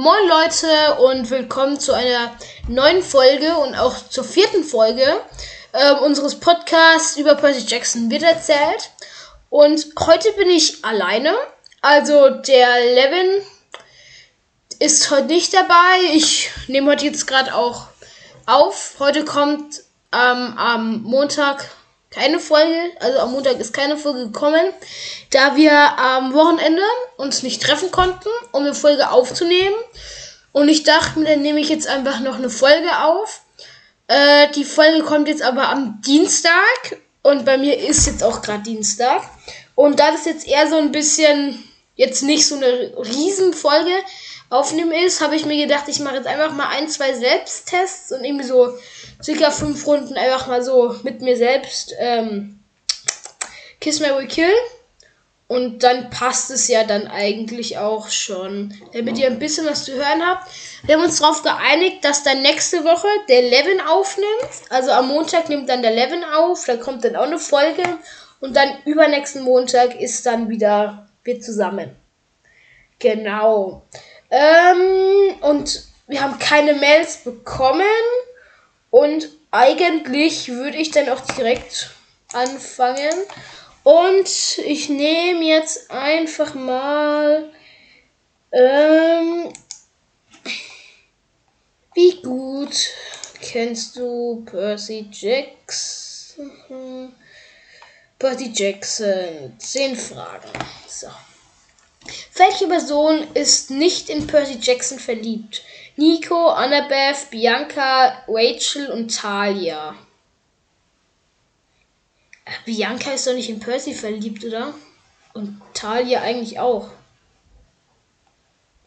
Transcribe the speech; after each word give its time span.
Moin 0.00 0.28
Leute 0.28 0.94
und 1.00 1.28
willkommen 1.28 1.80
zu 1.80 1.92
einer 1.92 2.30
neuen 2.68 3.02
Folge 3.02 3.56
und 3.56 3.74
auch 3.74 3.96
zur 4.08 4.22
vierten 4.22 4.62
Folge 4.62 5.02
äh, 5.72 5.92
unseres 5.94 6.38
Podcasts 6.38 7.16
über 7.16 7.34
Percy 7.34 7.66
Jackson 7.66 8.08
wird 8.08 8.22
erzählt. 8.22 8.92
Und 9.50 9.84
heute 9.98 10.30
bin 10.34 10.50
ich 10.50 10.84
alleine. 10.84 11.34
Also 11.80 12.30
der 12.30 12.78
Levin 12.94 13.42
ist 14.78 15.10
heute 15.10 15.26
nicht 15.26 15.52
dabei. 15.52 15.98
Ich 16.12 16.48
nehme 16.68 16.92
heute 16.92 17.06
jetzt 17.06 17.26
gerade 17.26 17.52
auch 17.52 17.88
auf. 18.46 18.94
Heute 19.00 19.24
kommt 19.24 19.80
ähm, 20.12 20.54
am 20.56 21.02
Montag 21.02 21.68
keine 22.10 22.40
Folge, 22.40 22.74
also 23.00 23.18
am 23.18 23.32
Montag 23.32 23.60
ist 23.60 23.72
keine 23.72 23.96
Folge 23.96 24.26
gekommen, 24.26 24.72
da 25.30 25.56
wir 25.56 25.72
am 25.72 26.32
Wochenende 26.32 26.82
uns 27.16 27.42
nicht 27.42 27.62
treffen 27.62 27.90
konnten, 27.90 28.28
um 28.52 28.62
eine 28.62 28.74
Folge 28.74 29.10
aufzunehmen. 29.10 29.76
Und 30.52 30.68
ich 30.68 30.84
dachte 30.84 31.18
mir, 31.18 31.26
dann 31.26 31.42
nehme 31.42 31.60
ich 31.60 31.68
jetzt 31.68 31.86
einfach 31.86 32.20
noch 32.20 32.36
eine 32.36 32.50
Folge 32.50 32.98
auf. 33.04 33.42
Äh, 34.06 34.50
die 34.52 34.64
Folge 34.64 35.02
kommt 35.02 35.28
jetzt 35.28 35.42
aber 35.42 35.68
am 35.68 36.00
Dienstag 36.00 36.96
und 37.22 37.44
bei 37.44 37.58
mir 37.58 37.78
ist 37.78 38.06
jetzt 38.06 38.24
auch 38.24 38.40
gerade 38.40 38.62
Dienstag. 38.62 39.22
Und 39.74 40.00
da 40.00 40.10
das 40.10 40.24
jetzt 40.24 40.48
eher 40.48 40.68
so 40.68 40.76
ein 40.78 40.92
bisschen 40.92 41.62
jetzt 41.94 42.22
nicht 42.22 42.46
so 42.46 42.56
eine 42.56 42.94
Riesenfolge 42.96 43.92
aufnehmen 44.50 44.92
ist, 44.92 45.20
habe 45.20 45.36
ich 45.36 45.44
mir 45.44 45.66
gedacht, 45.66 45.84
ich 45.88 46.00
mache 46.00 46.16
jetzt 46.16 46.26
einfach 46.26 46.52
mal 46.52 46.68
ein, 46.68 46.88
zwei 46.88 47.12
Selbsttests 47.12 48.12
und 48.12 48.24
irgendwie 48.24 48.46
so 48.46 48.78
circa 49.22 49.50
fünf 49.50 49.86
Runden 49.86 50.16
einfach 50.16 50.46
mal 50.46 50.62
so 50.62 50.96
mit 51.02 51.20
mir 51.20 51.36
selbst 51.36 51.94
ähm, 51.98 52.60
Kiss 53.80 54.00
Mary 54.00 54.26
Kill. 54.26 54.52
Und 55.48 55.82
dann 55.82 56.10
passt 56.10 56.50
es 56.50 56.68
ja 56.68 56.84
dann 56.84 57.06
eigentlich 57.06 57.78
auch 57.78 58.10
schon. 58.10 58.74
Damit 58.92 59.16
ihr 59.16 59.28
ein 59.28 59.38
bisschen 59.38 59.64
was 59.66 59.84
zu 59.84 59.94
hören 59.94 60.22
habt. 60.22 60.46
Wir 60.84 60.96
haben 60.96 61.04
uns 61.04 61.20
darauf 61.20 61.42
geeinigt, 61.42 62.04
dass 62.04 62.22
dann 62.22 62.42
nächste 62.42 62.84
Woche 62.84 63.08
der 63.30 63.40
Levin 63.40 63.80
aufnimmt. 63.80 64.28
Also 64.68 64.90
am 64.90 65.08
Montag 65.08 65.48
nimmt 65.48 65.70
dann 65.70 65.80
der 65.80 65.92
Levin 65.92 66.22
auf. 66.22 66.66
Da 66.66 66.76
kommt 66.76 67.02
dann 67.04 67.16
auch 67.16 67.22
eine 67.22 67.38
Folge. 67.38 67.82
Und 68.40 68.56
dann 68.56 68.82
übernächsten 68.84 69.42
Montag 69.42 69.98
ist 69.98 70.26
dann 70.26 70.50
wieder 70.50 71.08
wir 71.24 71.40
zusammen. 71.40 71.96
Genau. 72.98 73.82
Ähm, 74.30 75.34
und 75.40 75.84
wir 76.06 76.20
haben 76.20 76.38
keine 76.38 76.74
Mails 76.74 77.18
bekommen. 77.18 77.82
Und 78.90 79.28
eigentlich 79.50 80.48
würde 80.48 80.76
ich 80.76 80.90
dann 80.90 81.08
auch 81.08 81.20
direkt 81.20 81.90
anfangen. 82.32 83.14
Und 83.84 84.58
ich 84.58 84.88
nehme 84.88 85.44
jetzt 85.44 85.90
einfach 85.90 86.54
mal. 86.54 87.50
Ähm, 88.50 89.52
wie 91.94 92.22
gut 92.22 92.74
kennst 93.40 93.96
du 93.96 94.44
Percy 94.46 95.08
Jackson? 95.10 96.50
Percy 98.18 98.52
Jackson. 98.54 99.54
Zehn 99.58 99.96
Fragen. 99.96 100.50
So. 100.86 101.08
Welche 102.36 102.66
Person 102.66 103.26
ist 103.34 103.70
nicht 103.70 104.08
in 104.08 104.26
Percy 104.26 104.58
Jackson 104.60 104.98
verliebt? 104.98 105.62
Nico, 105.96 106.48
Annabeth, 106.48 107.30
Bianca, 107.30 108.22
Rachel 108.28 108.90
und 108.90 109.14
Talia. 109.14 109.94
Bianca 112.64 113.12
ist 113.12 113.26
doch 113.26 113.34
nicht 113.34 113.50
in 113.50 113.60
Percy 113.60 113.94
verliebt, 113.94 114.44
oder? 114.44 114.74
Und 115.34 115.60
Talia 115.74 116.20
eigentlich 116.22 116.58
auch. 116.58 116.90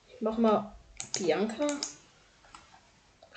Ich 0.07 0.21
mach 0.21 0.37
mal 0.37 0.73
Bianca. 1.17 1.67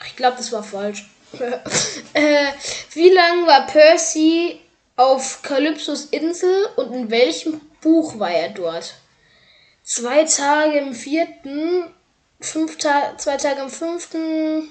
Ich 0.07 0.17
glaube, 0.17 0.37
das 0.37 0.53
war 0.53 0.63
falsch. 0.63 1.11
äh, 2.13 2.53
wie 2.93 3.11
lange 3.11 3.47
war 3.47 3.67
Percy 3.67 4.61
auf 4.97 5.43
Kalypsos 5.43 6.07
Insel 6.07 6.67
und 6.77 6.93
in 6.93 7.11
welchem 7.11 7.61
Buch 7.81 8.19
war 8.19 8.31
er 8.31 8.51
dort? 8.51 8.95
Zwei 9.85 10.25
Tage 10.25 10.79
im 10.79 10.95
vierten, 10.95 11.93
fünf 12.41 12.79
Ta 12.79 13.19
zwei 13.19 13.37
Tage 13.37 13.61
im 13.61 13.69
fünften, 13.69 14.71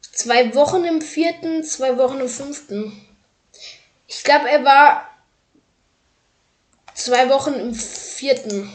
zwei 0.00 0.54
Wochen 0.54 0.84
im 0.84 1.02
vierten, 1.02 1.62
zwei 1.62 1.98
Wochen 1.98 2.18
im 2.18 2.30
fünften. 2.30 3.06
Ich 4.06 4.24
glaube, 4.24 4.48
er 4.48 4.64
war 4.64 5.10
zwei 6.94 7.28
Wochen 7.28 7.52
im 7.52 7.74
vierten, 7.74 8.72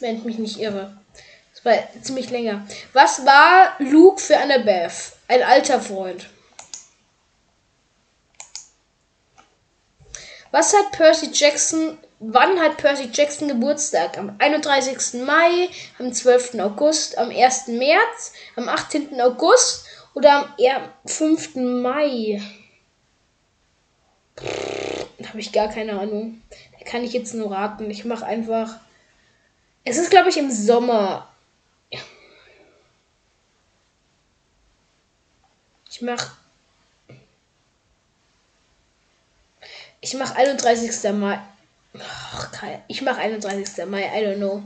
wenn 0.00 0.16
ich 0.16 0.24
mich 0.24 0.38
nicht 0.38 0.58
irre. 0.58 0.96
Das 1.52 1.62
war 1.66 2.02
ziemlich 2.02 2.30
länger. 2.30 2.66
Was 2.94 3.26
war 3.26 3.76
Luke 3.78 4.22
für 4.22 4.38
Annabeth? 4.38 5.12
Ein 5.28 5.42
alter 5.42 5.82
Freund. 5.82 6.30
Was 10.50 10.72
hat 10.72 10.92
Percy 10.92 11.28
Jackson 11.30 11.98
Wann 12.26 12.58
hat 12.58 12.78
Percy 12.78 13.10
Jackson 13.12 13.48
Geburtstag? 13.48 14.16
Am 14.16 14.34
31. 14.38 15.20
Mai, 15.26 15.68
am 15.98 16.10
12. 16.10 16.58
August, 16.58 17.18
am 17.18 17.28
1. 17.28 17.66
März, 17.68 18.32
am 18.56 18.66
18. 18.66 19.20
August 19.20 19.84
oder 20.14 20.46
am 20.46 20.88
5. 21.04 21.56
Mai? 21.56 22.40
Da 24.36 25.28
habe 25.28 25.40
ich 25.40 25.52
gar 25.52 25.68
keine 25.68 25.98
Ahnung. 26.00 26.40
Da 26.78 26.90
kann 26.90 27.04
ich 27.04 27.12
jetzt 27.12 27.34
nur 27.34 27.52
raten. 27.52 27.90
Ich 27.90 28.06
mache 28.06 28.24
einfach. 28.24 28.80
Es 29.84 29.98
ist, 29.98 30.10
glaube 30.10 30.30
ich, 30.30 30.38
im 30.38 30.50
Sommer. 30.50 31.28
Ich 35.90 36.00
mache. 36.00 36.32
Ich 40.00 40.14
mache 40.14 40.36
31. 40.36 41.12
Mai. 41.12 41.38
Ach, 42.00 42.50
ich 42.88 43.02
mache 43.02 43.20
31. 43.20 43.86
Mai, 43.86 44.04
I 44.04 44.24
don't 44.24 44.36
know. 44.36 44.62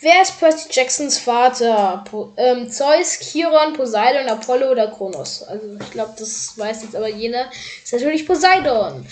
Wer 0.00 0.22
ist 0.22 0.38
Percy 0.38 0.68
Jacksons 0.70 1.18
Vater? 1.18 2.04
Po 2.08 2.32
ähm, 2.36 2.70
Zeus, 2.70 3.18
Chiron, 3.20 3.72
Poseidon, 3.72 4.28
Apollo 4.28 4.72
oder 4.72 4.88
Kronos? 4.88 5.42
Also 5.44 5.78
ich 5.80 5.90
glaube, 5.90 6.14
das 6.18 6.58
weiß 6.58 6.82
jetzt 6.82 6.96
aber 6.96 7.08
jener. 7.08 7.50
Ist 7.82 7.92
natürlich 7.92 8.26
Poseidon. 8.26 9.06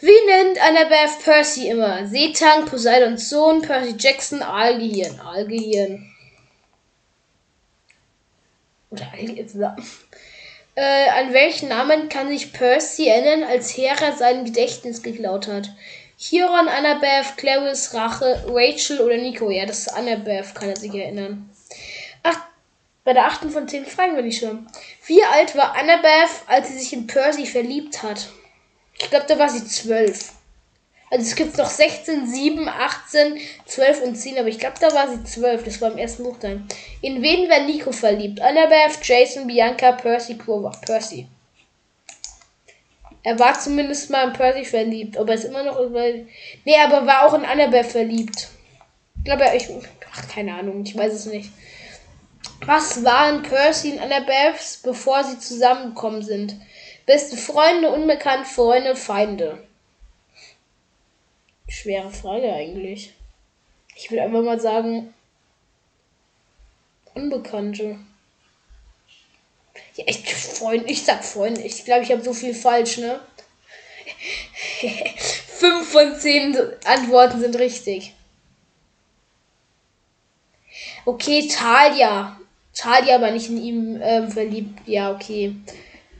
Wie 0.00 0.26
nennt 0.26 0.60
Annabeth 0.62 1.24
Percy 1.24 1.68
immer? 1.68 2.06
Seetang, 2.06 2.66
Poseidons 2.66 3.30
Sohn, 3.30 3.62
Percy 3.62 3.94
Jackson, 3.98 4.42
Aalgehirn. 4.42 5.18
Aalgehirn. 5.20 6.12
Oder 8.90 9.12
Aalgehirn. 9.12 9.76
Äh, 10.74 11.08
an 11.10 11.32
welchen 11.32 11.68
Namen 11.68 12.08
kann 12.08 12.28
sich 12.28 12.52
Percy 12.52 13.08
erinnern, 13.08 13.42
als 13.42 13.76
Hera 13.76 14.12
sein 14.12 14.44
Gedächtnis 14.44 15.02
geklaut 15.02 15.48
hat? 15.48 15.70
Chiron, 16.20 16.66
Annabeth, 16.66 17.36
Clarice, 17.36 17.94
Rache, 17.94 18.44
Rachel 18.48 19.00
oder 19.00 19.16
Nico. 19.16 19.50
Ja, 19.50 19.66
das 19.66 19.86
ist 19.86 19.88
Annabeth, 19.88 20.52
kann 20.52 20.68
er 20.68 20.76
sich 20.76 20.92
erinnern. 20.92 21.48
Ach, 22.24 22.36
bei 23.04 23.12
der 23.12 23.26
achten 23.26 23.50
von 23.50 23.68
zehn 23.68 23.86
Fragen 23.86 24.16
bin 24.16 24.26
ich 24.26 24.40
schon. 24.40 24.66
Wie 25.06 25.22
alt 25.22 25.56
war 25.56 25.76
Annabeth, 25.76 26.42
als 26.48 26.68
sie 26.68 26.78
sich 26.78 26.92
in 26.92 27.06
Percy 27.06 27.46
verliebt 27.46 28.02
hat? 28.02 28.30
Ich 28.98 29.08
glaube, 29.10 29.26
da 29.28 29.38
war 29.38 29.48
sie 29.48 29.64
zwölf. 29.64 30.32
Also 31.08 31.24
es 31.24 31.36
gibt 31.36 31.56
noch 31.56 31.70
16, 31.70 32.26
7, 32.26 32.68
18, 32.68 33.38
12 33.66 34.02
und 34.02 34.16
10, 34.16 34.38
aber 34.40 34.48
ich 34.48 34.58
glaube, 34.58 34.76
da 34.80 34.92
war 34.92 35.08
sie 35.08 35.22
12. 35.22 35.62
Das 35.62 35.80
war 35.80 35.92
im 35.92 35.98
ersten 35.98 36.24
Buch 36.24 36.36
dann. 36.40 36.66
In 37.00 37.22
wen 37.22 37.48
war 37.48 37.60
Nico 37.60 37.92
verliebt? 37.92 38.40
Annabeth, 38.40 38.98
Jason, 39.04 39.46
Bianca, 39.46 39.92
Percy, 39.92 40.36
Clover. 40.36 40.72
Percy. 40.84 41.28
Er 43.28 43.38
war 43.38 43.60
zumindest 43.60 44.08
mal 44.08 44.26
in 44.26 44.32
Percy 44.32 44.64
verliebt. 44.64 45.18
Ob 45.18 45.28
er 45.28 45.34
es 45.34 45.44
immer 45.44 45.62
noch 45.62 45.78
über. 45.78 46.02
Nee, 46.64 46.80
aber 46.82 47.06
war 47.06 47.26
auch 47.26 47.34
in 47.34 47.44
Annabelle 47.44 47.84
verliebt. 47.84 48.48
Ich 49.18 49.24
glaube, 49.24 49.44
ich. 49.54 49.68
Ach, 50.10 50.28
keine 50.28 50.54
Ahnung, 50.54 50.82
ich 50.82 50.96
weiß 50.96 51.12
es 51.12 51.26
nicht. 51.26 51.50
Was 52.64 53.04
waren 53.04 53.42
Percy 53.42 53.92
und 53.92 53.98
Annabelle, 53.98 54.54
bevor 54.82 55.24
sie 55.24 55.38
zusammengekommen 55.38 56.22
sind? 56.22 56.56
Beste 57.04 57.36
Freunde, 57.36 57.90
unbekannte 57.90 58.48
Freunde, 58.48 58.96
Feinde. 58.96 59.62
Schwere 61.68 62.10
Frage 62.10 62.50
eigentlich. 62.50 63.12
Ich 63.94 64.10
will 64.10 64.20
einfach 64.20 64.42
mal 64.42 64.58
sagen. 64.58 65.12
Unbekannte. 67.12 67.98
Ja, 69.98 70.04
ich, 70.06 70.32
Freund, 70.32 70.88
ich 70.88 71.04
sag 71.04 71.24
Freund. 71.24 71.58
Ich 71.58 71.84
glaube, 71.84 72.04
ich 72.04 72.12
habe 72.12 72.22
so 72.22 72.32
viel 72.32 72.54
falsch, 72.54 72.98
ne? 72.98 73.18
Fünf 75.58 75.90
von 75.90 76.16
zehn 76.16 76.56
Antworten 76.84 77.40
sind 77.40 77.58
richtig. 77.58 78.14
Okay, 81.04 81.48
Talia. 81.48 82.38
Talia 82.72 83.20
war 83.20 83.32
nicht 83.32 83.48
in 83.48 83.60
ihm 83.60 84.00
ähm, 84.00 84.30
verliebt. 84.30 84.86
Ja, 84.86 85.10
okay. 85.10 85.56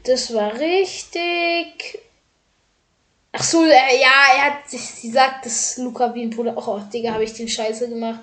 Das 0.03 0.35
war 0.35 0.59
richtig. 0.59 2.01
Ach 3.31 3.45
so, 3.45 3.65
äh, 3.65 4.01
ja, 4.01 4.39
er 4.39 4.45
hat 4.47 4.69
sich, 4.69 4.81
sie 4.81 5.13
sagt, 5.13 5.47
dass 5.47 5.77
Luca 5.77 6.13
wie 6.17 6.23
ein 6.23 6.31
Bruder. 6.31 6.55
Oh, 6.57 6.81
Digga, 6.93 7.13
habe 7.13 7.23
ich 7.23 7.35
den 7.35 7.49
Scheiße 7.49 7.89
gemacht. 7.89 8.23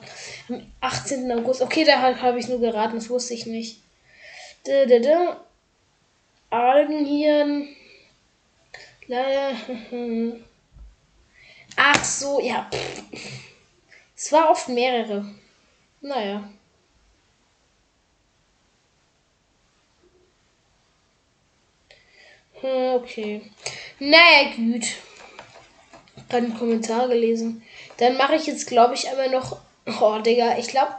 Am 0.50 0.62
18. 0.82 1.32
August. 1.32 1.62
Okay, 1.62 1.86
da 1.86 2.02
habe 2.02 2.40
ich 2.40 2.50
nur 2.50 2.60
geraten, 2.60 2.96
das 2.96 3.10
wusste 3.10 3.36
ich 3.36 3.46
nicht. 3.46 3.85
Algenhirn. 6.50 7.76
Ach 11.76 12.04
so, 12.04 12.40
ja. 12.40 12.70
Es 14.16 14.32
war 14.32 14.50
oft 14.50 14.70
mehrere. 14.70 15.26
Naja. 16.02 16.50
Hm, 22.62 22.96
okay. 22.96 23.42
Naja, 24.00 24.56
gut. 24.56 24.86
Gerade 26.30 26.46
einen 26.46 26.58
Kommentar 26.58 27.08
gelesen. 27.08 27.64
Dann 27.98 28.18
mache 28.18 28.36
ich 28.36 28.48
jetzt, 28.48 28.68
glaube 28.68 28.96
ich, 28.96 29.10
einmal 29.10 29.30
noch. 29.30 29.60
Oh, 30.02 30.18
Digga, 30.20 30.58
ich 30.58 30.70
glaube. 30.70 30.94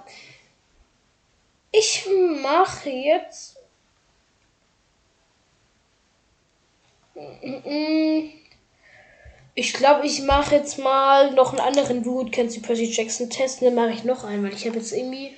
Ich 1.72 2.06
mache 2.42 2.90
jetzt. 2.90 3.55
Ich 9.54 9.72
glaube, 9.72 10.06
ich 10.06 10.22
mache 10.22 10.54
jetzt 10.54 10.78
mal 10.78 11.32
noch 11.32 11.52
einen 11.52 11.60
anderen 11.60 12.02
Dude. 12.02 12.30
Kennst 12.30 12.56
du 12.56 12.60
Percy 12.60 12.84
Jackson 12.84 13.30
Test? 13.30 13.62
Dann 13.62 13.74
mache 13.74 13.92
ich 13.92 14.04
noch 14.04 14.24
einen, 14.24 14.44
weil 14.44 14.52
ich 14.54 14.66
habe 14.66 14.76
jetzt 14.76 14.92
irgendwie 14.92 15.34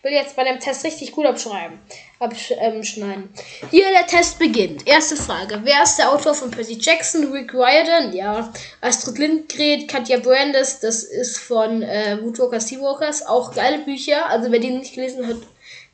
ich 0.00 0.04
will 0.04 0.12
jetzt 0.12 0.34
bei 0.34 0.44
dem 0.44 0.58
Test 0.58 0.82
richtig 0.84 1.12
gut 1.12 1.26
abschreiben. 1.26 1.78
Abschneiden. 2.20 3.28
Ähm, 3.60 3.68
Hier 3.70 3.90
der 3.90 4.06
Test 4.06 4.38
beginnt. 4.38 4.86
Erste 4.86 5.14
Frage. 5.14 5.60
Wer 5.62 5.82
ist 5.82 5.98
der 5.98 6.10
Autor 6.10 6.32
von 6.32 6.50
Percy 6.50 6.78
Jackson? 6.80 7.30
Rick 7.30 7.52
Riordan? 7.52 8.14
Ja. 8.14 8.50
Astrid 8.80 9.18
Lindgren, 9.18 9.86
Katja 9.86 10.18
Brandes. 10.18 10.80
Das 10.80 11.02
ist 11.02 11.36
von 11.36 11.82
äh, 11.82 12.16
Woodwalker 12.22 12.60
Seawalkers. 12.60 13.26
Auch 13.26 13.54
geile 13.54 13.80
Bücher. 13.80 14.26
Also 14.30 14.50
wer 14.50 14.58
die 14.58 14.70
nicht 14.70 14.94
gelesen 14.94 15.26
hat, 15.26 15.36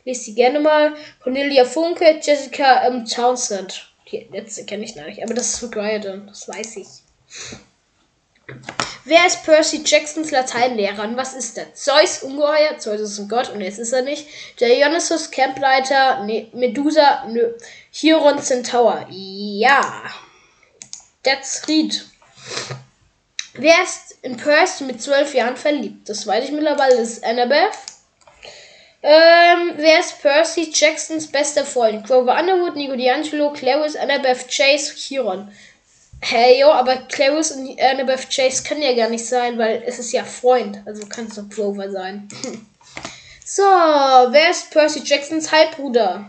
lest 0.04 0.24
sie 0.24 0.36
gerne 0.36 0.60
mal. 0.60 0.94
Cornelia 1.20 1.64
Funke, 1.64 2.20
Jessica 2.22 2.86
ähm, 2.86 3.06
Townsend. 3.06 3.92
Die 4.10 4.28
letzte 4.30 4.64
kenne 4.64 4.84
ich 4.84 4.96
noch 4.96 5.06
nicht. 5.06 5.22
Aber 5.22 5.34
das 5.34 5.54
ist 5.54 5.62
Rick 5.62 5.76
Riordan. 5.76 6.26
Das 6.26 6.48
weiß 6.48 6.76
ich. 6.76 6.86
Wer 9.04 9.26
ist 9.26 9.44
Percy 9.44 9.82
Jacksons 9.84 10.30
Lateinlehrer 10.30 11.04
und 11.04 11.16
was 11.16 11.34
ist 11.34 11.56
der? 11.56 11.74
Zeus 11.74 12.22
Ungeheuer, 12.22 12.78
Zeus 12.78 13.00
ist 13.00 13.18
ein 13.18 13.28
Gott 13.28 13.50
und 13.50 13.60
jetzt 13.60 13.78
ist 13.78 13.92
er 13.92 14.02
nicht. 14.02 14.26
Dionysus 14.60 15.30
Campleiter, 15.30 16.24
nee, 16.24 16.48
Medusa, 16.52 17.24
nö. 17.28 17.54
Chiron 17.92 18.40
Centaur, 18.40 19.06
ja. 19.10 20.02
That's 21.22 21.66
Reed. 21.66 22.04
Wer 23.54 23.82
ist 23.82 24.18
in 24.22 24.36
Percy 24.36 24.84
mit 24.84 25.02
zwölf 25.02 25.34
Jahren 25.34 25.56
verliebt? 25.56 26.08
Das 26.08 26.26
weiß 26.26 26.44
ich 26.44 26.52
mittlerweile, 26.52 26.96
das 26.96 27.10
ist 27.10 27.24
Annabeth. 27.24 27.74
Ähm, 29.08 29.74
wer 29.76 30.00
ist 30.00 30.20
Percy 30.20 30.68
Jacksons 30.74 31.28
bester 31.28 31.64
Freund? 31.64 32.04
Grover 32.04 32.36
Underwood, 32.36 32.74
Nico 32.74 32.94
D'Angelo, 32.94 33.52
Clarice, 33.52 33.94
Annabeth, 33.94 34.48
Chase, 34.48 34.96
Chiron. 34.96 35.48
Hey, 36.20 36.58
jo, 36.60 36.72
aber 36.72 36.96
Clarice 37.06 37.52
und 37.52 37.80
Annabeth 37.80 38.28
Chase 38.28 38.64
können 38.64 38.82
ja 38.82 38.96
gar 38.96 39.08
nicht 39.08 39.24
sein, 39.24 39.58
weil 39.58 39.84
es 39.86 40.00
ist 40.00 40.10
ja 40.10 40.24
Freund. 40.24 40.82
Also 40.86 41.06
kann 41.06 41.26
es 41.26 41.36
doch 41.36 41.48
Grover 41.48 41.88
sein. 41.88 42.26
so, 43.44 43.62
wer 43.62 44.50
ist 44.50 44.72
Percy 44.72 45.02
Jacksons 45.04 45.52
Halbbruder? 45.52 46.28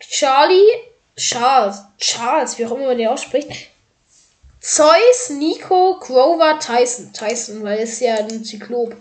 Charlie? 0.00 0.68
Charles. 1.16 1.78
Charles, 1.96 2.58
wie 2.58 2.66
auch 2.66 2.72
immer 2.72 2.88
man 2.88 2.98
den 2.98 3.08
ausspricht. 3.08 3.70
Zeus, 4.60 5.30
Nico, 5.30 5.98
Grover, 5.98 6.58
Tyson. 6.58 7.10
Tyson, 7.14 7.64
weil 7.64 7.78
es 7.78 8.00
ja 8.00 8.16
ein 8.16 8.44
Zyklop. 8.44 8.94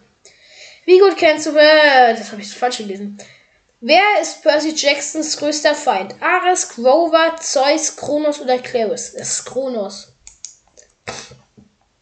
Wie 0.85 0.99
gut 0.99 1.17
kennst 1.17 1.45
du, 1.45 1.51
äh, 1.51 2.13
das 2.15 2.31
habe 2.31 2.41
ich 2.41 2.53
falsch 2.53 2.77
gelesen. 2.77 3.17
Wer 3.79 4.03
ist 4.21 4.41
Percy 4.41 4.73
Jacksons 4.75 5.37
größter 5.37 5.75
Feind? 5.75 6.15
Ares, 6.21 6.69
Grover, 6.69 7.35
Zeus, 7.41 7.95
Kronos 7.95 8.39
oder 8.39 8.57
Clarus? 8.59 9.13
Es 9.13 9.39
ist 9.39 9.45
Kronos. 9.45 10.13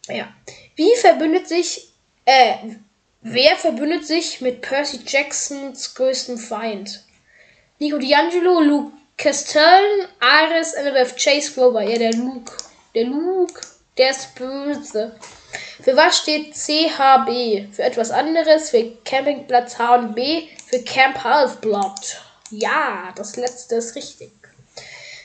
Ja. 0.08 0.32
Wie 0.76 0.94
verbündet 0.96 1.48
sich, 1.48 1.92
äh, 2.24 2.54
wer 3.20 3.56
verbündet 3.56 4.06
sich 4.06 4.40
mit 4.40 4.60
Percy 4.60 5.00
Jacksons 5.04 5.94
größtem 5.94 6.38
Feind? 6.38 7.04
Nico 7.78 7.96
D'Angelo, 7.96 8.60
Luke 8.60 8.92
Castellan, 9.16 10.08
Ares, 10.20 10.74
Annabeth 10.74 11.16
Chase, 11.16 11.52
Grover. 11.52 11.82
Ja, 11.82 11.98
der 11.98 12.12
Luke. 12.12 12.52
Der 12.94 13.04
Luke, 13.04 13.60
der 13.96 14.10
ist 14.10 14.34
böse. 14.34 15.16
Für 15.82 15.96
was 15.96 16.18
steht 16.18 16.54
CHB? 16.54 17.72
Für 17.74 17.82
etwas 17.82 18.10
anderes, 18.10 18.70
für 18.70 18.96
Campingplatz 19.04 19.78
H 19.78 19.94
und 19.96 20.14
B, 20.14 20.48
für 20.66 20.82
Camp 20.82 21.22
Half-Blood. 21.22 22.20
Ja, 22.50 23.12
das 23.16 23.36
letzte 23.36 23.76
ist 23.76 23.94
richtig. 23.96 24.32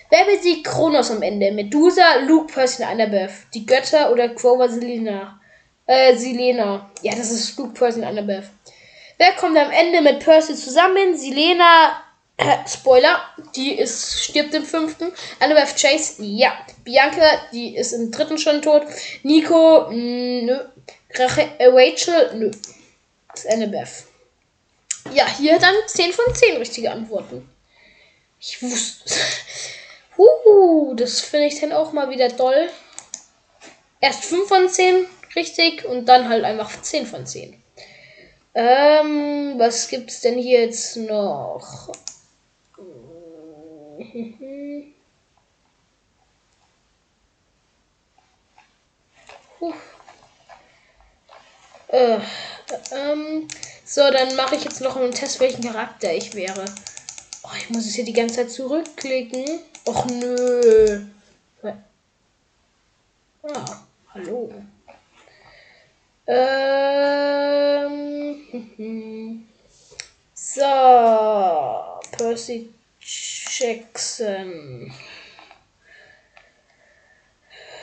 Wer 0.10 0.24
besiegt 0.24 0.66
Kronos 0.66 1.12
am 1.12 1.22
Ende? 1.22 1.52
Medusa, 1.52 2.16
Luke, 2.26 2.54
Percy 2.54 2.82
und 2.82 2.90
Annabeth. 2.90 3.32
Die 3.54 3.66
Götter 3.66 4.12
oder 4.12 4.30
Grover 4.30 4.70
Selena? 4.70 5.40
Äh, 5.86 6.16
Silena. 6.16 6.90
Ja, 7.02 7.14
das 7.14 7.30
ist 7.30 7.58
Luke, 7.58 7.74
Percy 7.74 8.00
und 8.00 8.06
Annabeth. 8.06 8.46
Wer 9.18 9.34
kommt 9.34 9.58
am 9.58 9.72
Ende 9.72 10.02
mit 10.02 10.24
Percy 10.24 10.56
zusammen? 10.56 11.18
Silena, 11.18 12.02
äh, 12.38 12.68
Spoiler, 12.68 13.22
die 13.56 13.74
ist, 13.78 14.24
stirbt 14.24 14.54
im 14.54 14.64
fünften. 14.64 15.12
Annabeth 15.40 15.76
Chase, 15.76 16.24
ja. 16.24 16.54
Bianca, 16.84 17.42
die 17.52 17.76
ist 17.76 17.94
im 17.94 18.12
dritten 18.12 18.38
schon 18.38 18.62
tot. 18.62 18.84
Nico, 19.24 19.90
mm, 19.90 20.46
nö. 20.46 20.60
Rachel, 21.16 21.50
äh, 21.58 21.68
Rachel, 21.68 22.36
nö. 22.36 22.52
Das 23.32 23.44
ist 23.44 23.52
Annabeth. 23.52 24.06
Ja, 25.14 25.26
hier 25.38 25.58
dann 25.58 25.76
10 25.88 26.14
von 26.14 26.34
10 26.34 26.58
richtige 26.58 26.92
Antworten. 26.92 27.50
Ich 28.40 28.62
wusste. 28.62 29.14
uh, 30.18 30.94
das 30.96 31.22
finde 31.22 31.48
ich 31.48 31.60
dann 31.60 31.72
auch 31.72 31.92
mal 31.92 32.10
wieder 32.10 32.36
toll. 32.36 32.70
Erst 34.00 34.26
5 34.26 34.48
von 34.48 34.70
10 34.70 35.08
richtig 35.36 35.86
und 35.86 36.06
dann 36.06 36.30
halt 36.30 36.44
einfach 36.44 36.82
10 36.82 37.08
von 37.08 37.26
10. 37.26 37.62
Ähm, 38.54 39.56
was 39.58 39.88
gibt's 39.88 40.22
denn 40.22 40.38
hier 40.38 40.62
jetzt 40.62 40.98
noch? 40.98 41.92
Äh, 51.90 52.20
ähm, 52.92 53.48
so, 53.86 54.12
dann 54.12 54.36
mache 54.36 54.56
ich 54.56 54.64
jetzt 54.66 54.82
noch 54.82 54.98
einen 54.98 55.12
Test, 55.12 55.40
welchen 55.40 55.64
Charakter 55.64 56.14
ich 56.14 56.36
wäre. 56.36 56.66
Oh, 57.44 57.50
ich 57.58 57.70
muss 57.70 57.86
es 57.88 57.96
hier 57.96 58.06
die 58.06 58.14
ganze 58.14 58.36
Zeit 58.36 58.52
zurückklicken. 58.52 59.62
Och 59.86 60.06
nö. 60.06 61.06
Ah, 63.44 63.66
hallo. 64.14 64.52
Ähm. 66.28 67.08
So. 70.34 70.62
Percy 72.18 72.77
Jackson. 73.60 74.94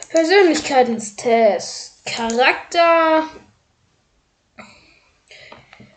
Persönlichkeitstest. 0.08 2.04
Charakter. 2.06 3.28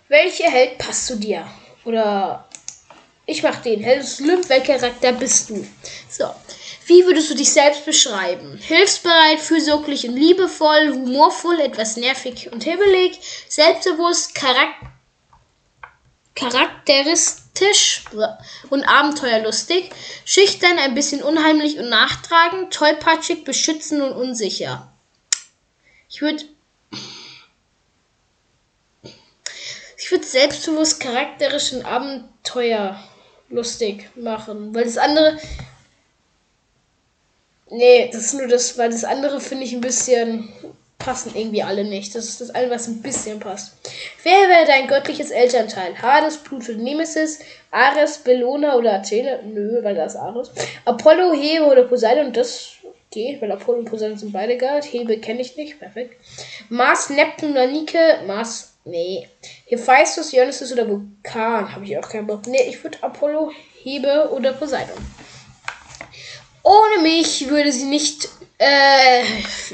Welcher 0.07 0.49
Held 0.49 0.79
passt 0.79 1.05
zu 1.05 1.17
dir? 1.17 1.47
Oder 1.85 2.47
ich 3.27 3.43
mach 3.43 3.61
den. 3.61 3.83
Held 3.83 4.03
Olymp, 4.19 4.49
welcher 4.49 4.79
Charakter 4.79 5.11
bist 5.11 5.51
du? 5.51 5.67
So. 6.09 6.33
Wie 6.87 7.05
würdest 7.05 7.29
du 7.29 7.35
dich 7.35 7.51
selbst 7.51 7.85
beschreiben? 7.85 8.57
Hilfsbereit, 8.57 9.39
fürsorglich 9.39 10.07
und 10.07 10.15
liebevoll, 10.15 10.89
humorvoll, 10.93 11.59
etwas 11.59 11.97
nervig 11.97 12.51
und 12.51 12.63
hibbelig, 12.63 13.19
selbstbewusst, 13.49 14.33
charak 14.33 14.73
charakteristisch 16.37 18.05
und 18.69 18.83
abenteuerlustig, 18.83 19.89
schüchtern, 20.25 20.77
ein 20.79 20.95
bisschen 20.95 21.23
unheimlich 21.23 21.77
und 21.79 21.89
nachtragend, 21.89 22.73
tollpatschig, 22.73 23.43
beschützend 23.43 24.01
und 24.01 24.13
unsicher. 24.13 24.91
Ich 26.09 26.21
würde 26.21 26.45
Ich 30.07 30.11
würde 30.11 30.25
selbstbewusst 30.25 31.01
charakterisch 31.01 31.73
und 31.73 31.83
Abenteuer 31.83 32.97
lustig 33.49 34.09
machen. 34.15 34.73
Weil 34.73 34.85
das 34.85 34.97
andere. 34.97 35.37
Nee, 37.69 38.09
das 38.09 38.27
ist 38.27 38.33
nur 38.35 38.47
das, 38.47 38.77
weil 38.77 38.89
das 38.89 39.03
andere 39.03 39.41
finde 39.41 39.65
ich 39.65 39.73
ein 39.73 39.81
bisschen. 39.81 40.47
Passen 40.99 41.31
irgendwie 41.35 41.63
alle 41.63 41.83
nicht. 41.83 42.15
Das 42.15 42.25
ist 42.25 42.41
das 42.41 42.49
eine, 42.49 42.69
was 42.69 42.87
ein 42.87 43.01
bisschen 43.01 43.39
passt. 43.39 43.77
Wer 44.23 44.49
wäre 44.49 44.65
dein 44.65 44.87
göttliches 44.87 45.31
Elternteil? 45.31 46.01
Hades, 46.01 46.37
Pluto, 46.37 46.73
Nemesis, 46.73 47.39
Ares, 47.71 48.19
Bellona 48.19 48.75
oder 48.75 48.93
Athene? 48.93 49.41
Nö, 49.43 49.83
weil 49.83 49.95
das 49.95 50.15
Ares. 50.15 50.51
Apollo, 50.85 51.33
Hero 51.33 51.71
oder 51.71 51.83
Poseidon? 51.83 52.33
Das. 52.33 52.73
Geht, 53.09 53.41
weil 53.41 53.49
Apollo 53.53 53.79
und 53.79 53.85
Poseidon 53.85 54.17
sind 54.17 54.33
beide 54.33 54.57
geil. 54.57 54.81
Hebe 54.83 55.17
kenne 55.19 55.39
ich 55.39 55.55
nicht. 55.55 55.79
Perfekt. 55.79 56.19
Mars, 56.67 57.09
Neptun 57.09 57.51
oder 57.51 57.65
Nike. 57.65 57.97
Mars, 58.25 58.73
nee. 58.83 59.29
Hephaistos, 59.65 60.31
Dionysus 60.31 60.73
oder 60.73 60.89
Vulkan. 60.89 61.73
Habe 61.73 61.85
ich 61.85 61.97
auch 61.97 62.09
keinen 62.09 62.27
Bock. 62.27 62.45
Nee, 62.47 62.63
ich 62.67 62.83
würde 62.83 62.97
Apollo, 63.01 63.53
Hebe 63.81 64.29
oder 64.33 64.51
Poseidon. 64.51 64.97
Ohne 66.63 67.01
mich 67.01 67.47
würde 67.47 67.71
sie 67.71 67.85
nicht. 67.85 68.27
Äh, 68.59 69.23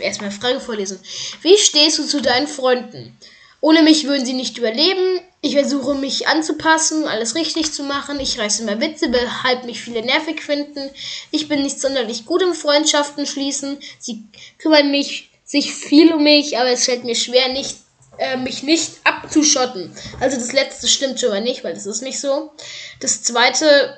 erstmal 0.02 0.32
Frage 0.32 0.60
vorlesen. 0.60 1.00
Wie 1.42 1.58
stehst 1.58 2.00
du 2.00 2.06
zu 2.06 2.22
deinen 2.22 2.48
Freunden? 2.48 3.18
Ohne 3.62 3.82
mich 3.82 4.06
würden 4.06 4.26
sie 4.26 4.34
nicht 4.34 4.58
überleben. 4.58 5.22
Ich 5.40 5.54
versuche 5.54 5.96
mich 5.96 6.28
anzupassen, 6.28 7.08
alles 7.08 7.36
richtig 7.36 7.72
zu 7.72 7.84
machen. 7.84 8.20
Ich 8.20 8.38
reiße 8.38 8.64
immer 8.64 8.82
Witze, 8.82 9.10
weshalb 9.14 9.64
mich 9.64 9.80
viele 9.80 10.02
nervig 10.02 10.42
finden. 10.42 10.90
Ich 11.32 11.48
bin 11.48 11.62
nicht 11.64 11.80
sonderlich 11.80 12.26
gut 12.26 12.42
im 12.42 12.54
Freundschaften 12.54 13.26
schließen. 13.26 13.78
Sie 14.00 14.26
kümmern 14.58 14.92
mich, 14.92 15.30
sich 15.46 15.74
viel 15.74 16.14
um 16.14 16.24
mich, 16.24 16.58
aber 16.58 16.72
es 16.72 16.84
fällt 16.84 17.06
mir 17.06 17.16
schwer, 17.16 17.54
nicht, 17.54 17.78
äh, 18.18 18.36
mich 18.36 18.64
nicht 18.64 18.92
abzuschotten. 19.06 19.96
Also 20.20 20.36
das 20.36 20.52
letzte 20.52 20.90
stimmt 20.90 21.22
schon 21.22 21.30
mal 21.30 21.40
nicht, 21.40 21.64
weil 21.64 21.74
das 21.74 21.86
ist 21.86 22.02
nicht 22.02 22.20
so. 22.20 22.52
Das 23.00 23.24
zweite, 23.24 23.98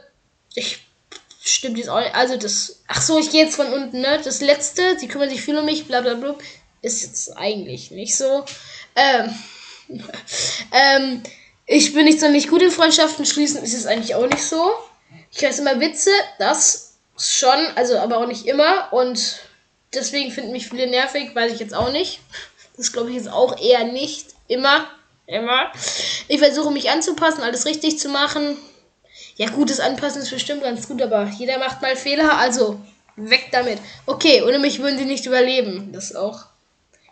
ich 0.53 0.77
stimmt 1.45 1.77
jetzt 1.77 1.89
auch 1.89 1.99
nicht. 1.99 2.15
Also 2.15 2.37
das, 2.37 2.81
ach 2.87 3.01
so, 3.01 3.19
ich 3.19 3.29
gehe 3.31 3.43
jetzt 3.43 3.55
von 3.55 3.71
unten, 3.71 4.01
ne? 4.01 4.19
Das 4.23 4.41
letzte, 4.41 4.97
sie 4.99 5.07
kümmern 5.07 5.29
sich 5.29 5.41
viel 5.41 5.57
um 5.57 5.65
mich, 5.65 5.85
bla 5.85 6.01
bla 6.01 6.15
bla, 6.15 6.35
ist 6.81 7.03
jetzt 7.03 7.37
eigentlich 7.37 7.91
nicht 7.91 8.17
so. 8.17 8.43
Ähm, 8.95 9.35
ähm, 10.71 11.23
ich 11.65 11.93
bin 11.93 12.05
nicht 12.05 12.19
sonderlich 12.19 12.47
gut 12.47 12.61
in 12.61 12.71
Freundschaften 12.71 13.25
schließen, 13.25 13.63
ist 13.63 13.73
es 13.73 13.85
eigentlich 13.85 14.15
auch 14.15 14.27
nicht 14.27 14.43
so. 14.43 14.71
Ich 15.31 15.41
weiß 15.41 15.59
immer 15.59 15.79
Witze, 15.79 16.11
das 16.39 16.97
schon, 17.17 17.59
also 17.75 17.97
aber 17.97 18.17
auch 18.17 18.27
nicht 18.27 18.45
immer. 18.45 18.91
Und 18.91 19.39
deswegen 19.93 20.31
finden 20.31 20.51
mich 20.51 20.67
viele 20.67 20.87
nervig, 20.87 21.35
weiß 21.35 21.53
ich 21.53 21.59
jetzt 21.59 21.73
auch 21.73 21.91
nicht. 21.91 22.19
Das 22.77 22.91
glaube 22.91 23.09
ich 23.09 23.15
jetzt 23.15 23.29
auch 23.29 23.59
eher 23.59 23.85
nicht. 23.85 24.27
Immer. 24.47 24.87
Immer. 25.27 25.71
Ich 26.27 26.39
versuche 26.39 26.71
mich 26.71 26.89
anzupassen, 26.91 27.41
alles 27.41 27.65
richtig 27.65 27.97
zu 27.97 28.09
machen. 28.09 28.57
Ja, 29.35 29.49
gut, 29.49 29.69
das 29.69 29.79
Anpassen 29.79 30.21
ist 30.21 30.31
bestimmt 30.31 30.63
ganz 30.63 30.87
gut, 30.87 31.01
aber 31.01 31.25
jeder 31.25 31.59
macht 31.59 31.81
mal 31.81 31.95
Fehler, 31.95 32.37
also 32.37 32.79
weg 33.15 33.49
damit. 33.51 33.79
Okay, 34.05 34.41
ohne 34.43 34.59
mich 34.59 34.79
würden 34.79 34.97
sie 34.97 35.05
nicht 35.05 35.25
überleben. 35.25 35.91
Das 35.91 36.15
auch 36.15 36.45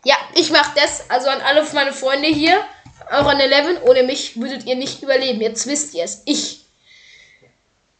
ja, 0.03 0.15
ich 0.35 0.51
mache 0.51 0.73
das. 0.75 1.09
Also 1.09 1.29
an 1.29 1.41
alle 1.41 1.63
meine 1.73 1.93
Freunde 1.93 2.27
hier. 2.27 2.63
Auch 3.09 3.25
an 3.25 3.39
Eleven. 3.39 3.77
Ohne 3.83 4.03
mich 4.03 4.39
würdet 4.39 4.65
ihr 4.65 4.75
nicht 4.75 5.01
überleben. 5.01 5.41
Jetzt 5.41 5.65
wisst 5.67 5.93
ihr 5.93 6.03
es. 6.03 6.21
Ich 6.25 6.65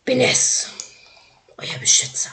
bin 0.04 0.20
es. 0.20 0.70
Euer 1.58 1.80
Beschützer. 1.80 2.30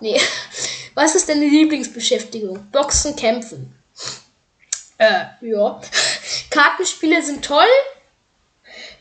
Nee. 0.00 0.20
Was 0.94 1.14
ist 1.14 1.28
deine 1.28 1.46
Lieblingsbeschäftigung? 1.46 2.70
Boxen, 2.70 3.16
kämpfen. 3.16 3.74
Äh, 4.98 5.24
ja. 5.40 5.80
Kartenspiele 6.50 7.22
sind 7.22 7.44
toll. 7.44 7.64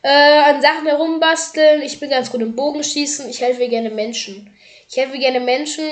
Äh, 0.04 0.10
an 0.10 0.62
Sachen 0.62 0.88
herumbasteln. 0.88 1.82
Ich 1.82 2.00
bin 2.00 2.10
ganz 2.10 2.32
gut 2.32 2.42
im 2.42 2.56
Bogenschießen. 2.56 3.30
Ich 3.30 3.42
helfe 3.42 3.68
gerne 3.68 3.90
Menschen. 3.90 4.54
Ich 4.90 4.98
helfe 4.98 5.18
gerne 5.20 5.40
Menschen 5.40 5.84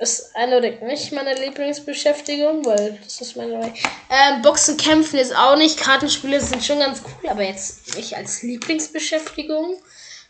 ist 0.00 0.34
eine 0.34 0.56
oder 0.56 0.70
nicht 0.86 1.12
meine 1.12 1.34
Lieblingsbeschäftigung, 1.34 2.64
weil 2.64 2.98
das 3.04 3.20
ist 3.20 3.36
meine. 3.36 3.72
Ähm, 4.10 4.42
Boxen 4.42 4.76
kämpfen 4.76 5.18
ist 5.18 5.36
auch 5.36 5.56
nicht. 5.56 5.78
Kartenspiele 5.78 6.40
sind 6.40 6.64
schon 6.64 6.78
ganz 6.78 7.02
cool, 7.04 7.28
aber 7.28 7.42
jetzt 7.42 7.96
nicht 7.96 8.16
als 8.16 8.42
Lieblingsbeschäftigung. 8.42 9.76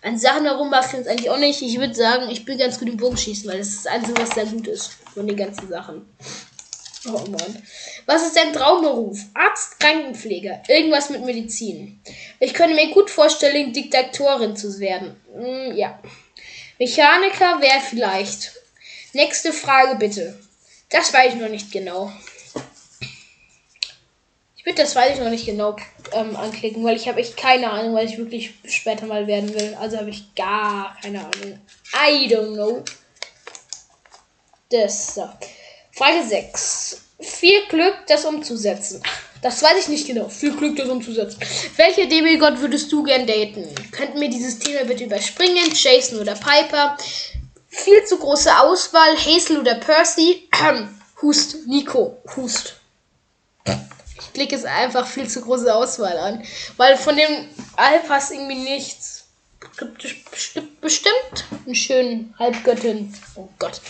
An 0.02 0.18
Sachen 0.18 0.44
herumbasteln 0.44 1.02
ist 1.02 1.08
eigentlich 1.08 1.30
auch 1.30 1.38
nicht. 1.38 1.62
Ich 1.62 1.78
würde 1.78 1.94
sagen, 1.94 2.30
ich 2.30 2.44
bin 2.44 2.58
ganz 2.58 2.78
gut 2.78 2.88
im 2.88 2.96
Bogenschießen, 2.96 3.48
weil 3.48 3.58
das 3.58 3.68
ist 3.68 3.86
das 3.86 3.92
Einzige, 3.92 4.20
was 4.20 4.30
sehr 4.30 4.46
gut 4.46 4.66
ist 4.66 4.90
von 5.14 5.26
den 5.26 5.36
ganzen 5.36 5.68
Sachen. 5.68 6.06
Oh 7.06 7.24
Mann. 7.30 7.62
Was 8.06 8.26
ist 8.26 8.36
dein 8.36 8.52
Traumberuf? 8.52 9.18
Arzt, 9.32 9.80
Krankenpfleger, 9.80 10.62
irgendwas 10.68 11.08
mit 11.08 11.24
Medizin. 11.24 12.00
Ich 12.40 12.52
könnte 12.52 12.74
mir 12.74 12.90
gut 12.92 13.10
vorstellen, 13.10 13.72
Diktatorin 13.72 14.54
zu 14.54 14.78
werden. 14.80 15.16
Mm, 15.34 15.76
ja. 15.76 15.98
Mechaniker 16.78 17.60
wäre 17.60 17.80
vielleicht. 17.88 18.52
Nächste 19.12 19.52
Frage 19.52 19.96
bitte. 19.96 20.38
Das 20.90 21.12
weiß 21.12 21.34
ich 21.34 21.40
noch 21.40 21.48
nicht 21.48 21.72
genau. 21.72 22.12
Ich 24.56 24.66
würde 24.66 24.82
das 24.82 24.94
weiß 24.94 25.14
ich 25.14 25.24
noch 25.24 25.30
nicht 25.30 25.46
genau 25.46 25.76
ähm, 26.12 26.36
anklicken, 26.36 26.84
weil 26.84 26.96
ich 26.96 27.08
habe 27.08 27.20
echt 27.20 27.36
keine 27.36 27.70
Ahnung, 27.70 27.94
weil 27.94 28.06
ich 28.06 28.18
wirklich 28.18 28.52
später 28.64 29.06
mal 29.06 29.26
werden 29.26 29.54
will. 29.54 29.74
Also 29.80 29.96
habe 29.96 30.10
ich 30.10 30.34
gar 30.34 30.98
keine 31.00 31.20
Ahnung. 31.20 31.58
I 31.94 32.28
don't 32.28 32.52
know. 32.54 32.84
Das 34.68 35.14
so. 35.14 35.28
Frage 36.00 36.26
6. 36.26 36.96
Viel 37.20 37.66
Glück, 37.68 37.94
das 38.08 38.24
umzusetzen. 38.24 39.02
Das 39.42 39.62
weiß 39.62 39.80
ich 39.80 39.88
nicht 39.88 40.06
genau. 40.06 40.30
Viel 40.30 40.56
Glück, 40.56 40.74
das 40.76 40.88
umzusetzen. 40.88 41.38
Welche 41.76 42.08
DB-Gott 42.08 42.58
würdest 42.58 42.90
du 42.90 43.02
gern 43.02 43.26
daten? 43.26 43.68
Könnten 43.92 44.18
wir 44.18 44.30
dieses 44.30 44.58
Thema 44.58 44.86
bitte 44.86 45.04
überspringen? 45.04 45.70
Jason 45.74 46.18
oder 46.18 46.36
Piper? 46.36 46.96
Viel 47.68 48.02
zu 48.06 48.16
große 48.16 48.50
Auswahl. 48.60 49.14
Hazel 49.14 49.58
oder 49.58 49.74
Percy. 49.74 50.48
Hust. 51.20 51.66
Nico. 51.66 52.16
Hust. 52.34 52.76
Ich 53.66 54.32
klicke 54.32 54.56
es 54.56 54.64
einfach 54.64 55.06
viel 55.06 55.28
zu 55.28 55.42
große 55.42 55.74
Auswahl 55.74 56.16
an. 56.16 56.42
Weil 56.78 56.96
von 56.96 57.14
dem 57.14 57.46
Alpas 57.76 58.30
irgendwie 58.30 58.54
nichts. 58.54 59.26
Bestimmt 60.80 61.44
einen 61.66 61.74
schönen 61.74 62.34
Halbgöttin. 62.38 63.14
Oh 63.34 63.50
Gott. 63.58 63.82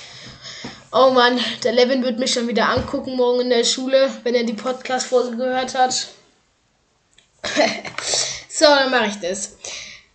Oh 0.92 1.10
Mann, 1.10 1.38
der 1.62 1.70
Levin 1.70 2.02
wird 2.02 2.18
mich 2.18 2.32
schon 2.32 2.48
wieder 2.48 2.68
angucken 2.68 3.14
morgen 3.14 3.42
in 3.42 3.50
der 3.50 3.62
Schule, 3.62 4.10
wenn 4.24 4.34
er 4.34 4.42
die 4.42 4.54
Podcast-Folge 4.54 5.36
gehört 5.36 5.76
hat. 5.76 6.08
so, 8.48 8.64
dann 8.64 8.90
mache 8.90 9.06
ich 9.06 9.20
das. 9.20 9.56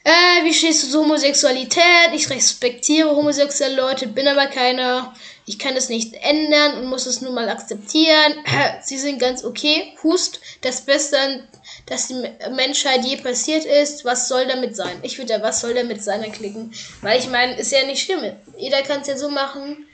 Äh, 0.04 0.44
wie 0.44 0.54
stehst 0.54 0.84
du 0.84 0.88
zu 0.90 1.00
Homosexualität? 1.00 2.12
Ich 2.14 2.30
respektiere 2.30 3.16
homosexuelle 3.16 3.78
Leute, 3.78 4.08
bin 4.08 4.28
aber 4.28 4.48
keiner. 4.48 5.16
Ich 5.46 5.60
kann 5.60 5.78
es 5.78 5.88
nicht 5.88 6.14
ändern 6.16 6.80
und 6.80 6.88
muss 6.88 7.06
es 7.06 7.22
nun 7.22 7.34
mal 7.34 7.48
akzeptieren. 7.48 8.34
Sie 8.84 8.98
sind 8.98 9.18
ganz 9.18 9.46
okay. 9.46 9.94
Hust, 10.04 10.42
das 10.60 10.82
Beste, 10.82 11.48
das 11.86 12.10
die 12.10 12.22
Menschheit 12.52 13.06
je 13.06 13.16
passiert 13.16 13.64
ist. 13.64 14.04
Was 14.04 14.28
soll 14.28 14.46
damit 14.46 14.76
sein? 14.76 15.00
Ich 15.04 15.18
würde 15.18 15.32
ja, 15.32 15.42
was 15.42 15.62
soll 15.62 15.74
damit 15.74 16.04
sein, 16.04 16.22
anklicken. 16.22 16.74
Weil 17.00 17.18
ich 17.18 17.30
meine, 17.30 17.58
ist 17.58 17.72
ja 17.72 17.86
nicht 17.86 18.04
schlimm. 18.04 18.36
Jeder 18.58 18.82
kann 18.82 19.02
es 19.02 19.08
ja 19.08 19.18
so 19.18 19.30
machen, 19.30 19.88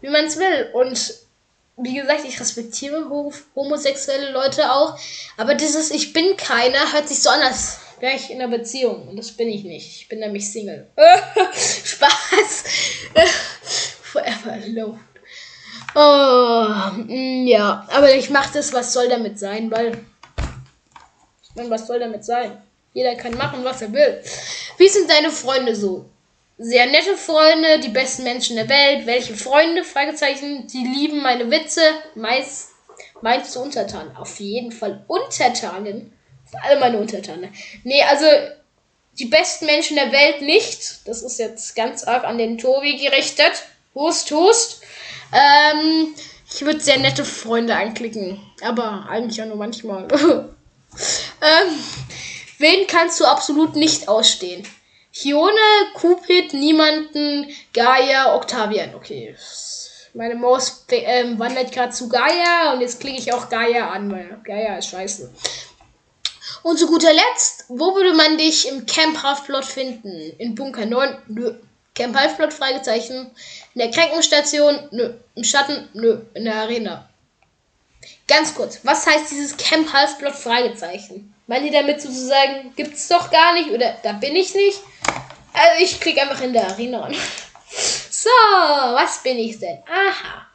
wie 0.00 0.08
man 0.08 0.24
es 0.26 0.38
will. 0.38 0.70
Und 0.72 1.14
wie 1.76 1.94
gesagt, 1.94 2.24
ich 2.24 2.40
respektiere 2.40 3.08
homosexuelle 3.54 4.32
Leute 4.32 4.72
auch. 4.72 4.98
Aber 5.36 5.54
dieses 5.54 5.90
Ich 5.90 6.12
bin 6.12 6.36
keiner 6.36 6.92
hört 6.92 7.08
sich 7.08 7.22
so 7.22 7.30
anders 7.30 7.80
wäre 8.00 8.14
ich 8.14 8.30
in 8.30 8.40
einer 8.40 8.56
Beziehung. 8.56 9.08
Und 9.08 9.16
das 9.16 9.32
bin 9.32 9.48
ich 9.48 9.64
nicht. 9.64 10.02
Ich 10.02 10.08
bin 10.08 10.20
nämlich 10.20 10.50
Single. 10.50 10.86
Spaß. 11.84 12.64
Forever 14.02 14.52
alone. 14.52 15.00
Oh, 15.94 17.02
mm, 17.02 17.46
ja. 17.46 17.86
Aber 17.90 18.14
ich 18.14 18.30
mache 18.30 18.54
das, 18.54 18.72
was 18.72 18.92
soll 18.92 19.08
damit 19.08 19.38
sein, 19.38 19.70
weil. 19.70 19.98
Ich 21.42 21.54
meine, 21.54 21.70
was 21.70 21.86
soll 21.86 21.98
damit 21.98 22.24
sein? 22.24 22.62
Jeder 22.94 23.14
kann 23.16 23.36
machen, 23.36 23.64
was 23.64 23.82
er 23.82 23.92
will. 23.92 24.22
Wie 24.76 24.88
sind 24.88 25.10
deine 25.10 25.30
Freunde 25.30 25.74
so? 25.74 26.08
Sehr 26.60 26.86
nette 26.86 27.16
Freunde, 27.16 27.78
die 27.78 27.88
besten 27.88 28.24
Menschen 28.24 28.56
der 28.56 28.68
Welt. 28.68 29.06
Welche 29.06 29.36
Freunde? 29.36 29.84
Fragezeichen. 29.84 30.68
Sie 30.68 30.84
lieben 30.84 31.22
meine 31.22 31.48
Witze. 31.52 31.80
Meist 32.16 32.70
meinst 33.20 33.54
du 33.54 33.60
untertan? 33.60 34.16
Auf 34.16 34.40
jeden 34.40 34.72
Fall 34.72 35.04
Untertanen. 35.06 36.12
Alle 36.64 36.80
meine 36.80 36.98
Untertanen. 36.98 37.54
Nee, 37.84 38.02
also 38.02 38.26
die 39.20 39.26
besten 39.26 39.66
Menschen 39.66 39.96
der 39.96 40.10
Welt 40.10 40.42
nicht. 40.42 41.06
Das 41.06 41.22
ist 41.22 41.38
jetzt 41.38 41.76
ganz 41.76 42.02
arg 42.02 42.24
an 42.24 42.38
den 42.38 42.58
Tobi 42.58 42.96
gerichtet. 42.96 43.52
Hust, 43.94 44.28
hust. 44.32 44.82
Ähm, 45.32 46.12
ich 46.52 46.62
würde 46.62 46.80
sehr 46.80 46.98
nette 46.98 47.24
Freunde 47.24 47.76
anklicken. 47.76 48.40
Aber 48.62 49.06
eigentlich 49.08 49.40
auch 49.40 49.46
nur 49.46 49.56
manchmal. 49.56 50.08
ähm, 50.12 50.48
wen 52.58 52.86
kannst 52.88 53.20
du 53.20 53.26
absolut 53.26 53.76
nicht 53.76 54.08
ausstehen? 54.08 54.66
Hione, 55.20 55.92
Cupid, 55.94 56.54
niemanden, 56.54 57.48
Gaia, 57.72 58.36
Octavian. 58.36 58.94
Okay. 58.94 59.34
Meine 60.14 60.36
Maus 60.36 60.84
ähm, 60.90 61.38
wandert 61.38 61.72
gerade 61.72 61.92
zu 61.92 62.08
Gaia 62.08 62.72
und 62.72 62.80
jetzt 62.80 63.00
klicke 63.00 63.18
ich 63.18 63.32
auch 63.32 63.48
Gaia 63.48 63.90
an, 63.90 64.10
weil 64.12 64.38
Gaia 64.44 64.78
ist 64.78 64.90
scheiße. 64.90 65.32
Und 66.62 66.78
zu 66.78 66.86
guter 66.86 67.12
Letzt, 67.12 67.64
wo 67.68 67.94
würde 67.94 68.14
man 68.14 68.38
dich 68.38 68.68
im 68.68 68.86
Camp 68.86 69.22
Halfplot 69.22 69.64
finden? 69.64 70.32
In 70.38 70.54
Bunker 70.54 70.86
9? 70.86 71.18
Nö. 71.28 71.54
Camp 71.94 72.16
Halfplot? 72.16 72.52
Fragezeichen. 72.52 73.30
In 73.74 73.78
der 73.80 73.90
Krankenstation? 73.90 74.88
Nö. 74.92 75.14
Im 75.34 75.44
Schatten? 75.44 75.88
Nö. 75.94 76.20
In 76.34 76.44
der 76.44 76.54
Arena. 76.54 77.08
Ganz 78.28 78.54
kurz, 78.54 78.80
was 78.84 79.06
heißt 79.06 79.30
dieses 79.30 79.56
Camp 79.56 79.92
Halfplot? 79.92 80.34
Fragezeichen. 80.34 81.34
Meint 81.48 81.64
ihr 81.64 81.72
damit 81.72 82.00
sozusagen, 82.00 82.72
gibt's 82.76 83.08
doch 83.08 83.30
gar 83.30 83.54
nicht 83.54 83.70
oder 83.70 83.96
da 84.02 84.12
bin 84.12 84.36
ich 84.36 84.54
nicht? 84.54 84.80
Also 85.58 85.84
ich 85.84 86.00
klicke 86.00 86.22
einfach 86.22 86.40
in 86.40 86.52
der 86.52 86.66
Arena. 86.68 87.08
So, 88.10 88.30
was 88.30 89.22
bin 89.22 89.38
ich 89.38 89.58
denn? 89.58 89.78
Aha. 89.86 90.46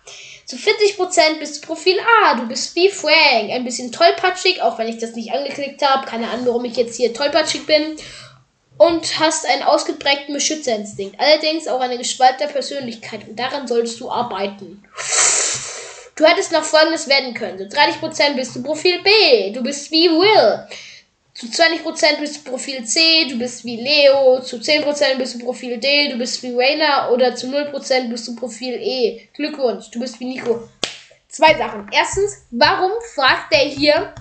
Zu 0.46 0.58
40% 0.58 1.40
bist 1.40 1.64
du 1.64 1.68
Profil 1.68 1.98
A. 2.00 2.36
Du 2.36 2.48
bist 2.48 2.76
wie 2.76 2.90
Frank. 2.90 3.50
Ein 3.50 3.64
bisschen 3.64 3.92
tollpatschig, 3.92 4.62
auch 4.62 4.78
wenn 4.78 4.88
ich 4.88 4.98
das 4.98 5.14
nicht 5.14 5.32
angeklickt 5.32 5.82
habe. 5.82 6.06
Keine 6.06 6.30
Ahnung, 6.30 6.48
warum 6.48 6.66
ich 6.66 6.76
jetzt 6.76 6.98
hier 6.98 7.14
tollpatschig 7.14 7.66
bin. 7.66 7.96
Und 8.78 9.20
hast 9.20 9.46
einen 9.48 9.64
ausgeprägten 9.64 10.34
Beschützerinstinkt. 10.34 11.20
Allerdings 11.20 11.68
auch 11.68 11.80
eine 11.80 11.98
gespaltene 11.98 12.52
Persönlichkeit. 12.52 13.28
Und 13.28 13.40
daran 13.40 13.68
solltest 13.68 14.00
du 14.00 14.12
arbeiten. 14.12 14.84
Du 16.16 16.26
hättest 16.26 16.52
noch 16.52 16.64
folgendes 16.64 17.08
werden 17.08 17.34
können. 17.34 17.58
Zu 17.58 17.76
30% 17.76 18.36
bist 18.36 18.56
du 18.56 18.64
Profil 18.64 19.02
B. 19.02 19.52
Du 19.52 19.64
bist 19.64 19.90
wie 19.92 20.10
Will. 20.10 20.68
Zu 21.34 21.48
20% 21.48 22.20
bist 22.20 22.38
du 22.38 22.52
Profil 22.52 22.86
C, 22.86 23.28
du 23.28 23.40
bist 23.40 23.66
wie 23.66 23.82
Leo, 23.82 24.40
zu 24.42 24.58
10% 24.58 25.16
bist 25.18 25.34
du 25.34 25.40
Profil 25.40 25.80
D, 25.80 26.10
du 26.10 26.18
bist 26.18 26.44
wie 26.44 26.56
Rainer 26.56 27.10
oder 27.12 27.36
zu 27.36 27.48
0% 27.48 28.10
bist 28.10 28.28
du 28.28 28.36
Profil 28.36 28.76
E. 28.76 29.30
Glückwunsch, 29.34 29.90
du 29.90 30.00
bist 30.00 30.20
wie 30.20 30.26
Nico. 30.26 30.70
Zwei 31.28 31.58
Sachen. 31.58 31.90
Erstens, 31.92 32.46
warum 32.52 32.92
fragt 33.16 33.52
er 33.52 33.66
hier, 33.66 34.14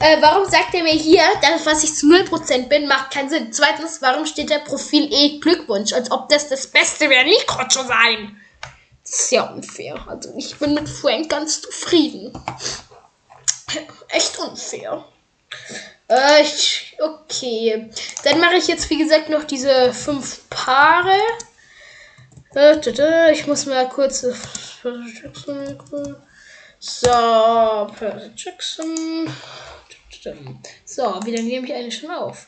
äh, 0.00 0.20
warum 0.20 0.44
sagt 0.50 0.74
er 0.74 0.82
mir 0.82 0.90
hier, 0.90 1.22
dass 1.40 1.64
was 1.64 1.84
ich 1.84 1.94
zu 1.94 2.06
0% 2.06 2.68
bin, 2.68 2.88
macht 2.88 3.12
keinen 3.12 3.30
Sinn. 3.30 3.52
Zweitens, 3.52 4.02
warum 4.02 4.26
steht 4.26 4.50
da 4.50 4.58
Profil 4.58 5.08
E 5.12 5.38
Glückwunsch, 5.38 5.92
als 5.92 6.10
ob 6.10 6.28
das 6.28 6.48
das 6.48 6.66
Beste 6.66 7.08
wäre, 7.08 7.24
Nico 7.24 7.68
zu 7.68 7.84
sein? 7.84 8.36
Das 9.04 9.20
ist 9.20 9.30
ja 9.30 9.44
unfair. 9.44 10.04
Also 10.08 10.34
ich 10.36 10.56
bin 10.56 10.74
mit 10.74 10.88
Frank 10.88 11.28
ganz 11.28 11.62
zufrieden. 11.62 12.32
Echt 14.08 14.36
unfair. 14.38 15.04
Äh, 16.08 16.44
okay. 17.00 17.90
Dann 18.24 18.40
mache 18.40 18.54
ich 18.56 18.68
jetzt, 18.68 18.88
wie 18.90 18.98
gesagt, 18.98 19.28
noch 19.28 19.44
diese 19.44 19.92
fünf 19.92 20.48
Paare. 20.48 21.18
Äh, 22.54 23.32
ich 23.32 23.46
muss 23.46 23.66
mal 23.66 23.88
kurz. 23.88 24.20
So, 26.78 27.10
Percy 27.98 28.30
Jackson. 28.36 29.30
So, 30.84 31.24
wieder 31.24 31.42
nehme 31.42 31.66
ich 31.66 31.74
eine 31.74 31.90
schon 31.90 32.10
auf. 32.10 32.46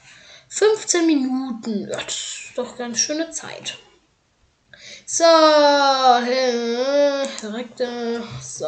15 0.49 1.07
Minuten. 1.07 1.89
Das 1.89 2.07
ist 2.07 2.53
doch 2.57 2.77
ganz 2.77 2.99
schöne 2.99 3.31
Zeit. 3.31 3.77
So, 5.05 5.25
direkt. 7.43 7.79
So. 8.43 8.67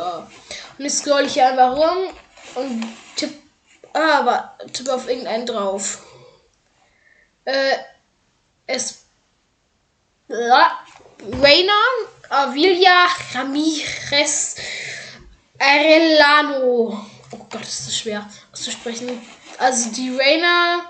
Und 0.79 0.85
jetzt 0.85 0.99
scroll 0.99 1.27
ich 1.27 1.35
hier 1.35 1.49
einfach 1.49 1.77
rum 1.77 2.09
und 2.55 2.85
tippe 3.17 3.50
aber 3.93 4.57
tipp 4.73 4.89
auf 4.89 5.09
irgendeinen 5.09 5.47
drauf. 5.47 6.05
Äh, 7.45 7.77
es. 8.67 9.05
Ja, 10.29 10.85
Reina 11.41 11.73
Avilia 12.29 13.07
Ramirez 13.35 14.57
Arellano. 15.59 17.07
Oh 17.33 17.47
Gott, 17.51 17.63
ist 17.63 17.87
das 17.87 17.99
schwer 17.99 18.29
auszusprechen. 18.53 19.21
Also 19.59 19.91
die 19.91 20.17
Reina, 20.17 20.85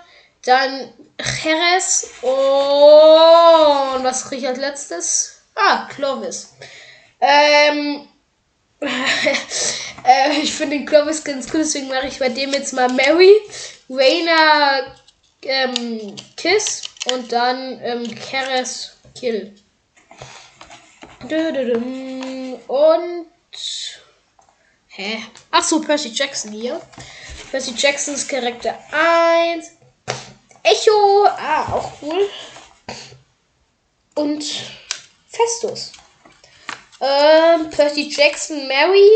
dann 0.45 0.92
Jerez 1.42 2.11
und 2.23 4.04
was 4.04 4.26
kriege 4.26 4.42
ich 4.42 4.49
als 4.49 4.59
letztes? 4.59 5.42
Ah, 5.54 5.87
Clovis. 5.88 6.54
Ähm, 7.21 8.09
äh, 10.04 10.40
ich 10.42 10.52
finde 10.52 10.76
den 10.76 10.87
Clovis 10.87 11.25
ganz 11.25 11.47
cool, 11.52 11.61
deswegen 11.61 11.88
mache 11.88 12.07
ich 12.07 12.19
bei 12.19 12.28
dem 12.28 12.52
jetzt 12.52 12.73
mal 12.73 12.88
Mary, 12.88 13.35
Raina, 13.88 14.97
ähm, 15.42 16.16
Kiss 16.37 16.83
und 17.12 17.30
dann 17.33 17.80
ähm, 17.83 18.14
Keres 18.14 18.97
Kill. 19.14 19.54
Und. 22.66 23.26
Hä? 24.88 25.23
Achso, 25.50 25.80
Percy 25.80 26.09
Jackson 26.09 26.52
hier. 26.52 26.80
Percy 27.50 27.75
Jacksons 27.76 28.26
Charakter 28.26 28.78
1. 28.92 29.71
Echo. 30.62 31.26
Ah, 31.26 31.73
auch 31.73 31.92
cool. 32.02 32.28
Und 34.14 34.45
Festus. 35.29 35.92
Ähm, 37.01 37.70
Percy 37.70 38.09
Jackson, 38.11 38.68
Mary, 38.68 39.11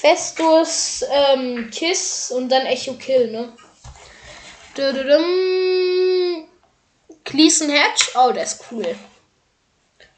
Festus, 0.00 1.04
ähm, 1.10 1.70
Kiss 1.72 2.30
und 2.30 2.48
dann 2.50 2.66
Echo 2.66 2.94
Kill, 2.94 3.32
ne? 3.32 3.52
Gleason 7.24 7.68
Hatch, 7.68 8.14
oh, 8.14 8.30
der 8.30 8.44
ist 8.44 8.64
cool. 8.70 8.96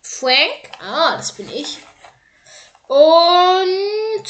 Frank, 0.02 0.70
ah, 0.80 1.16
das 1.16 1.32
bin 1.32 1.48
ich. 1.50 1.78
Und 2.88 4.26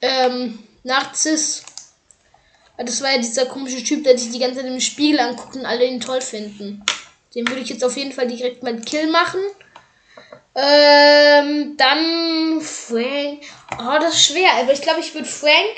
ähm, 0.00 0.58
Narziss. 0.82 1.62
Das 2.76 3.00
war 3.00 3.12
ja 3.12 3.18
dieser 3.18 3.46
komische 3.46 3.84
Typ, 3.84 4.02
der 4.02 4.18
sich 4.18 4.32
die 4.32 4.40
ganze 4.40 4.56
Zeit 4.56 4.66
im 4.66 4.80
Spiegel 4.80 5.20
anguckt 5.20 5.54
und 5.54 5.66
alle 5.66 5.84
ihn 5.84 6.00
toll 6.00 6.20
finden. 6.20 6.84
Den 7.32 7.46
würde 7.46 7.60
ich 7.60 7.68
jetzt 7.68 7.84
auf 7.84 7.96
jeden 7.96 8.10
Fall 8.10 8.26
direkt 8.26 8.64
mal 8.64 8.80
Kill 8.80 9.06
machen. 9.06 9.40
Ähm, 10.56 11.53
das 14.04 14.14
ist 14.14 14.26
schwer. 14.26 14.52
Aber 14.54 14.72
ich 14.72 14.82
glaube, 14.82 15.00
ich 15.00 15.14
würde 15.14 15.28
Frank 15.28 15.76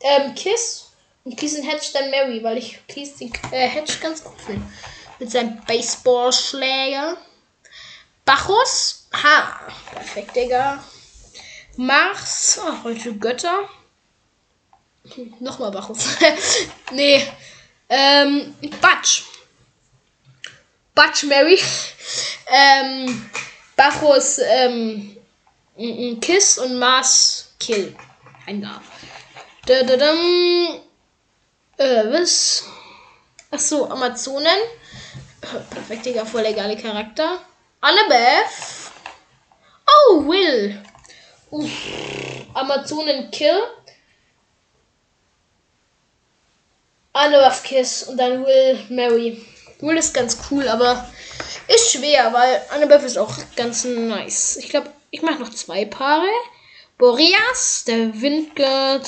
ähm, 0.00 0.34
Kiss 0.34 0.90
und 1.24 1.36
Kiss 1.36 1.58
und 1.58 1.64
Hedge 1.64 1.86
dann 1.92 2.10
Mary, 2.10 2.42
weil 2.42 2.58
ich 2.58 2.78
Kiss 2.86 3.16
den 3.16 3.32
äh, 3.50 3.68
Hedge 3.68 3.94
ganz 4.00 4.22
gut 4.22 4.40
finde. 4.40 4.66
Mit 5.18 5.30
seinem 5.30 5.60
Baseballschläger. 5.64 7.16
Bacchus. 8.24 9.08
Ha. 9.12 9.60
Perfekt, 9.92 10.36
Digga. 10.36 10.84
Mars. 11.76 12.60
Oh, 12.62 12.84
heute 12.84 13.14
Götter. 13.14 13.68
Nochmal 15.40 15.70
Bacchus. 15.70 16.16
nee. 16.92 17.26
Ähm, 17.88 18.54
Batsch. 18.80 19.22
Batsch 20.94 21.22
Mary. 21.24 21.58
ähm, 22.48 23.30
Bacchus 23.76 24.38
ähm, 24.38 25.16
Kiss 26.20 26.58
und 26.58 26.78
Mars 26.78 27.35
Kill. 27.58 27.96
Eingabe. 28.46 28.84
Da, 29.66 29.82
da, 29.82 29.96
da, 29.96 30.12
äh, 31.78 32.12
was? 32.12 32.64
Achso, 33.50 33.86
Amazonen. 33.86 34.58
Perfekt, 35.40 36.06
Digga, 36.06 36.24
voll 36.24 36.42
legale 36.42 36.76
Charakter. 36.76 37.40
Annabeth. 37.80 38.90
Oh, 39.86 40.26
Will. 40.26 40.82
Uff. 41.50 41.70
Amazonen 42.54 43.30
Kill. 43.30 43.62
Annabeth 47.12 47.62
Kiss 47.64 48.04
und 48.04 48.18
dann 48.18 48.44
Will 48.44 48.78
Mary. 48.88 49.44
Will 49.80 49.96
ist 49.96 50.14
ganz 50.14 50.38
cool, 50.50 50.68
aber 50.68 51.06
ist 51.68 51.92
schwer, 51.92 52.32
weil 52.32 52.62
Annabeth 52.70 53.02
ist 53.02 53.18
auch 53.18 53.34
ganz 53.56 53.84
nice. 53.84 54.56
Ich 54.56 54.68
glaube, 54.68 54.90
ich 55.10 55.22
mache 55.22 55.40
noch 55.40 55.50
zwei 55.50 55.84
Paare. 55.84 56.26
Boreas, 56.98 57.84
der 57.86 58.20
Windgott, 58.20 59.06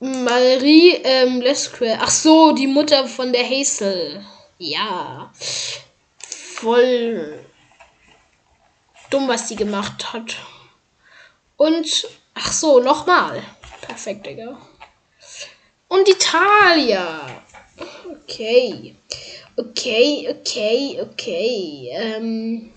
Marie 0.00 0.92
ähm, 1.04 1.40
Lesquer. 1.40 1.98
Ach 2.00 2.10
so, 2.10 2.52
die 2.52 2.66
Mutter 2.66 3.06
von 3.06 3.32
der 3.32 3.44
Hazel. 3.44 4.24
Ja. 4.58 5.32
Voll 6.18 7.44
dumm, 9.10 9.28
was 9.28 9.48
die 9.48 9.56
gemacht 9.56 10.12
hat. 10.12 10.36
Und, 11.56 12.08
ach 12.34 12.52
so, 12.52 12.80
nochmal. 12.80 13.42
Perfekt, 13.80 14.26
Digga. 14.26 14.58
Und 15.88 16.08
Italia. 16.08 17.42
Okay. 18.12 18.94
Okay, 19.56 20.28
okay, 20.30 21.00
okay. 21.02 21.88
Ähm, 21.92 22.72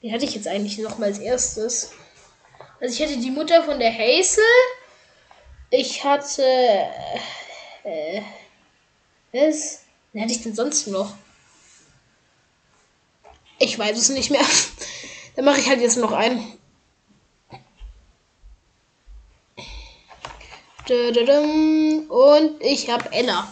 wen 0.00 0.12
hatte 0.12 0.24
ich 0.24 0.34
jetzt 0.34 0.48
eigentlich 0.48 0.78
noch 0.78 0.98
mal 0.98 1.06
als 1.06 1.18
erstes? 1.18 1.92
Also 2.80 2.94
ich 2.94 3.02
hatte 3.02 3.18
die 3.20 3.30
Mutter 3.30 3.62
von 3.64 3.78
der 3.78 3.92
Hazel. 3.92 4.44
Ich 5.70 6.04
hatte. 6.04 6.42
Äh, 7.84 8.22
was? 9.32 9.82
Wen 10.12 10.22
hatte 10.22 10.32
ich 10.32 10.42
denn 10.42 10.54
sonst 10.54 10.86
noch? 10.86 11.14
Ich 13.58 13.78
weiß 13.78 13.98
es 13.98 14.08
nicht 14.10 14.30
mehr. 14.30 14.44
Dann 15.36 15.44
mache 15.44 15.60
ich 15.60 15.68
halt 15.68 15.80
jetzt 15.80 15.96
noch 15.96 16.12
einen. 16.12 16.58
Und 22.08 22.62
ich 22.62 22.88
habe 22.88 23.12
Ella. 23.12 23.46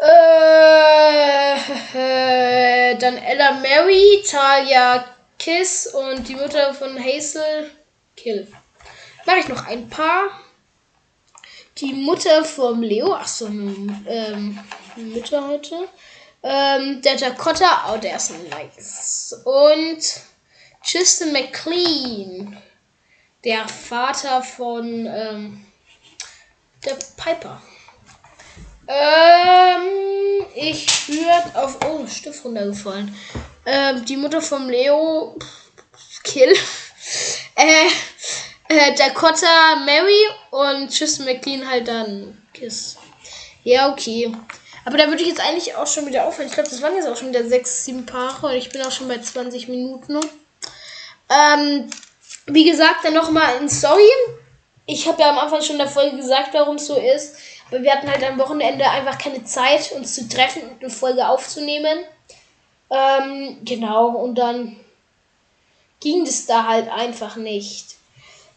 Äh, 0.00 1.54
äh, 1.94 2.96
dann 2.98 3.16
Ella 3.18 3.52
Mary, 3.52 4.24
Talia 4.28 5.17
Kiss 5.38 5.86
und 5.86 6.26
die 6.28 6.34
Mutter 6.34 6.74
von 6.74 6.98
Hazel 6.98 7.70
Kill. 8.16 8.48
Mache 9.24 9.38
ich 9.38 9.48
noch 9.48 9.66
ein 9.66 9.88
paar. 9.88 10.30
Die 11.78 11.92
Mutter 11.92 12.44
vom 12.44 12.82
Leo, 12.82 13.14
ach 13.14 13.28
so, 13.28 13.46
ähm, 13.46 14.58
Mütter 14.96 15.46
heute. 15.46 15.88
Ähm, 16.42 17.00
der 17.02 17.16
Dakota, 17.16 17.92
oh, 17.92 17.98
der 17.98 18.16
ist 18.16 18.32
nice. 18.50 19.40
Und 19.44 20.02
Tristan 20.84 21.32
McLean. 21.32 22.56
Der 23.44 23.68
Vater 23.68 24.42
von 24.42 25.06
ähm, 25.06 25.64
der 26.84 26.96
Piper. 27.16 27.62
Ähm, 28.88 30.46
ich 30.54 31.08
würde 31.08 31.54
auf. 31.54 31.78
Oh, 31.84 32.06
Stift 32.06 32.44
runtergefallen. 32.44 33.14
Ähm, 33.70 34.02
die 34.06 34.16
Mutter 34.16 34.40
vom 34.40 34.70
Leo. 34.70 35.36
Kill. 36.24 36.50
äh, 37.54 37.86
äh, 38.68 38.94
Dakota 38.94 39.76
Mary 39.84 40.26
und 40.50 40.96
Tristan 40.96 41.26
McLean 41.26 41.68
halt 41.68 41.86
dann 41.86 42.42
Kiss. 42.54 42.96
Ja, 43.64 43.92
okay. 43.92 44.32
Aber 44.86 44.96
da 44.96 45.06
würde 45.08 45.20
ich 45.20 45.28
jetzt 45.28 45.40
eigentlich 45.40 45.74
auch 45.74 45.86
schon 45.86 46.06
wieder 46.06 46.26
aufhören. 46.26 46.48
Ich 46.48 46.54
glaube, 46.54 46.70
das 46.70 46.80
waren 46.80 46.94
jetzt 46.94 47.06
auch 47.08 47.16
schon 47.18 47.28
wieder 47.28 47.46
sechs, 47.46 47.84
sieben 47.84 48.06
Paare 48.06 48.46
und 48.46 48.54
ich 48.54 48.70
bin 48.70 48.80
auch 48.80 48.90
schon 48.90 49.06
bei 49.06 49.18
20 49.18 49.68
Minuten. 49.68 50.18
Ähm, 51.28 51.90
wie 52.46 52.64
gesagt, 52.64 53.04
dann 53.04 53.12
nochmal 53.12 53.58
ein 53.58 53.68
Story. 53.68 54.08
Ich 54.86 55.06
habe 55.06 55.20
ja 55.20 55.28
am 55.28 55.38
Anfang 55.38 55.60
schon 55.60 55.74
in 55.74 55.82
der 55.82 55.88
Folge 55.88 56.16
gesagt, 56.16 56.54
warum 56.54 56.76
es 56.76 56.86
so 56.86 56.96
ist. 56.96 57.36
Aber 57.68 57.82
wir 57.82 57.92
hatten 57.92 58.10
halt 58.10 58.24
am 58.24 58.38
Wochenende 58.38 58.88
einfach 58.88 59.18
keine 59.18 59.44
Zeit, 59.44 59.92
uns 59.92 60.14
zu 60.14 60.26
treffen 60.26 60.62
und 60.62 60.80
eine 60.80 60.88
Folge 60.88 61.28
aufzunehmen. 61.28 61.98
Ähm, 62.90 63.58
genau, 63.64 64.08
und 64.08 64.36
dann 64.36 64.76
ging 66.00 66.22
es 66.22 66.46
da 66.46 66.66
halt 66.66 66.88
einfach 66.90 67.36
nicht. 67.36 67.96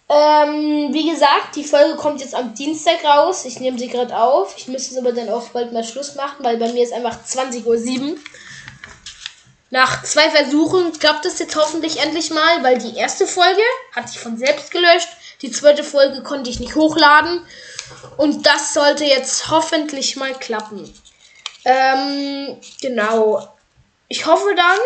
Ähm, 0.09 0.89
wie 0.91 1.09
gesagt, 1.09 1.55
die 1.55 1.63
Folge 1.63 1.95
kommt 1.95 2.19
jetzt 2.19 2.35
am 2.35 2.53
Dienstag 2.53 3.03
raus. 3.03 3.45
Ich 3.45 3.59
nehme 3.59 3.79
sie 3.79 3.87
gerade 3.87 4.17
auf. 4.17 4.55
Ich 4.57 4.67
müsste 4.67 4.93
es 4.93 4.97
aber 4.99 5.13
dann 5.13 5.29
auch 5.29 5.49
bald 5.49 5.71
mal 5.71 5.85
Schluss 5.85 6.15
machen, 6.15 6.43
weil 6.43 6.57
bei 6.57 6.71
mir 6.71 6.83
ist 6.83 6.91
einfach 6.91 7.17
20.07 7.25 8.11
Uhr. 8.11 8.17
Nach 9.69 10.03
zwei 10.03 10.29
Versuchen 10.29 10.91
klappt 10.99 11.25
es 11.25 11.39
jetzt 11.39 11.55
hoffentlich 11.55 12.01
endlich 12.01 12.29
mal, 12.29 12.61
weil 12.61 12.77
die 12.77 12.97
erste 12.97 13.25
Folge 13.25 13.61
hat 13.95 14.09
sich 14.09 14.19
von 14.19 14.37
selbst 14.37 14.69
gelöscht. 14.69 15.07
Die 15.41 15.51
zweite 15.51 15.85
Folge 15.85 16.21
konnte 16.23 16.49
ich 16.49 16.59
nicht 16.59 16.75
hochladen. 16.75 17.45
Und 18.17 18.45
das 18.45 18.73
sollte 18.73 19.05
jetzt 19.05 19.49
hoffentlich 19.49 20.17
mal 20.17 20.33
klappen. 20.33 20.93
Ähm, 21.63 22.57
genau. 22.81 23.47
Ich 24.11 24.25
hoffe 24.25 24.53
dann, 24.57 24.79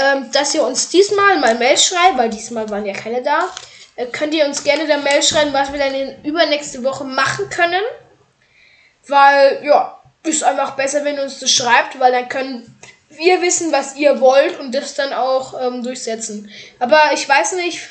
ähm, 0.00 0.30
dass 0.30 0.54
ihr 0.54 0.62
uns 0.62 0.88
diesmal 0.88 1.40
mal 1.40 1.56
Mail 1.56 1.76
schreibt, 1.76 2.16
weil 2.16 2.30
diesmal 2.30 2.70
waren 2.70 2.86
ja 2.86 2.94
keine 2.94 3.20
da. 3.20 3.52
Äh, 3.96 4.06
könnt 4.06 4.32
ihr 4.32 4.46
uns 4.46 4.62
gerne 4.62 4.86
der 4.86 4.98
Mail 4.98 5.24
schreiben, 5.24 5.52
was 5.52 5.72
wir 5.72 5.80
dann 5.80 5.92
in 5.92 6.22
übernächste 6.22 6.84
Woche 6.84 7.02
machen 7.02 7.50
können. 7.50 7.82
Weil, 9.08 9.64
ja, 9.64 10.00
ist 10.22 10.44
einfach 10.44 10.76
besser, 10.76 11.04
wenn 11.04 11.16
ihr 11.16 11.24
uns 11.24 11.40
das 11.40 11.50
schreibt, 11.50 11.98
weil 11.98 12.12
dann 12.12 12.28
können 12.28 12.78
wir 13.08 13.42
wissen, 13.42 13.72
was 13.72 13.96
ihr 13.96 14.20
wollt 14.20 14.56
und 14.60 14.72
das 14.72 14.94
dann 14.94 15.12
auch 15.12 15.60
ähm, 15.60 15.82
durchsetzen. 15.82 16.48
Aber 16.78 17.00
ich 17.14 17.28
weiß 17.28 17.54
nicht. 17.54 17.88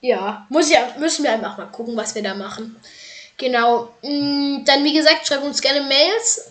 Ja, 0.00 0.46
muss 0.48 0.70
ja, 0.70 0.94
müssen 0.98 1.22
wir 1.22 1.32
einfach 1.32 1.58
mal 1.58 1.66
gucken, 1.66 1.98
was 1.98 2.14
wir 2.14 2.22
da 2.22 2.32
machen. 2.32 2.80
Genau. 3.36 3.92
Mm, 4.00 4.64
dann, 4.64 4.84
wie 4.84 4.94
gesagt, 4.94 5.26
schreibt 5.26 5.44
uns 5.44 5.60
gerne 5.60 5.82
Mails 5.82 6.50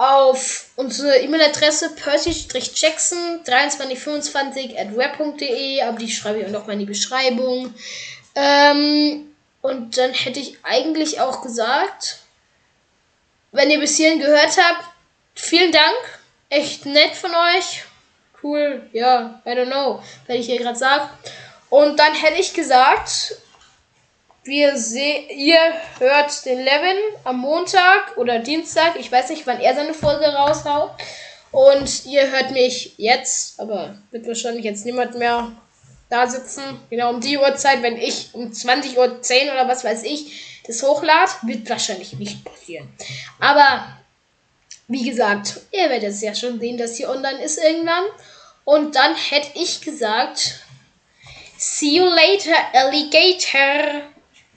auf 0.00 0.70
unsere 0.76 1.18
E-Mail-Adresse 1.18 1.90
percy-jackson 1.90 3.44
2325 3.44 4.78
at 4.78 4.96
web.de, 4.96 5.82
aber 5.82 5.98
die 5.98 6.10
schreibe 6.10 6.38
ich 6.38 6.46
auch 6.46 6.50
noch 6.50 6.66
mal 6.66 6.72
in 6.72 6.78
die 6.78 6.86
Beschreibung. 6.86 7.74
Ähm, 8.34 9.34
und 9.60 9.98
dann 9.98 10.14
hätte 10.14 10.40
ich 10.40 10.56
eigentlich 10.62 11.20
auch 11.20 11.42
gesagt, 11.42 12.20
wenn 13.52 13.68
ihr 13.68 13.78
bis 13.78 13.98
hierhin 13.98 14.20
gehört 14.20 14.56
habt, 14.56 14.86
vielen 15.34 15.70
Dank. 15.70 15.98
Echt 16.48 16.86
nett 16.86 17.14
von 17.14 17.32
euch. 17.34 17.84
Cool, 18.42 18.88
ja, 18.94 19.42
I 19.44 19.50
don't 19.50 19.66
know, 19.66 20.02
wenn 20.26 20.40
ich 20.40 20.46
hier 20.46 20.60
gerade 20.60 20.78
sage. 20.78 21.10
Und 21.68 22.00
dann 22.00 22.14
hätte 22.14 22.40
ich 22.40 22.54
gesagt, 22.54 23.36
wir 24.44 24.74
ihr 24.74 25.58
hört 25.98 26.44
den 26.44 26.58
Levin 26.58 26.98
am 27.24 27.38
Montag 27.38 28.16
oder 28.16 28.38
Dienstag. 28.38 28.96
Ich 28.98 29.12
weiß 29.12 29.30
nicht, 29.30 29.46
wann 29.46 29.60
er 29.60 29.74
seine 29.74 29.94
Folge 29.94 30.26
raushaut. 30.26 30.92
Und 31.52 32.06
ihr 32.06 32.30
hört 32.30 32.52
mich 32.52 32.94
jetzt, 32.96 33.58
aber 33.58 33.98
wird 34.10 34.26
wahrscheinlich 34.26 34.64
jetzt 34.64 34.86
niemand 34.86 35.18
mehr 35.18 35.50
da 36.08 36.28
sitzen. 36.28 36.62
Genau 36.90 37.10
um 37.10 37.20
die 37.20 37.38
Uhrzeit, 37.38 37.82
wenn 37.82 37.96
ich 37.96 38.30
um 38.32 38.50
20.10 38.50 38.96
Uhr 38.96 39.52
oder 39.52 39.68
was 39.68 39.84
weiß 39.84 40.04
ich 40.04 40.60
das 40.66 40.82
hochlade, 40.82 41.32
wird 41.42 41.68
wahrscheinlich 41.68 42.12
nicht 42.14 42.44
passieren. 42.44 42.88
Aber 43.40 43.86
wie 44.88 45.08
gesagt, 45.08 45.60
ihr 45.72 45.88
werdet 45.88 46.10
es 46.10 46.20
ja 46.20 46.34
schon 46.34 46.60
sehen, 46.60 46.78
dass 46.78 46.96
sie 46.96 47.06
online 47.06 47.42
ist 47.42 47.58
irgendwann. 47.58 48.04
Und 48.64 48.94
dann 48.94 49.14
hätte 49.16 49.50
ich 49.54 49.80
gesagt, 49.80 50.60
see 51.56 51.96
you 51.96 52.04
later, 52.04 52.56
Alligator. 52.72 54.02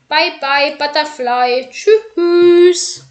Bye 0.07 0.39
bye, 0.39 0.75
Butterfly. 0.77 1.69
Tschüss. 1.71 3.03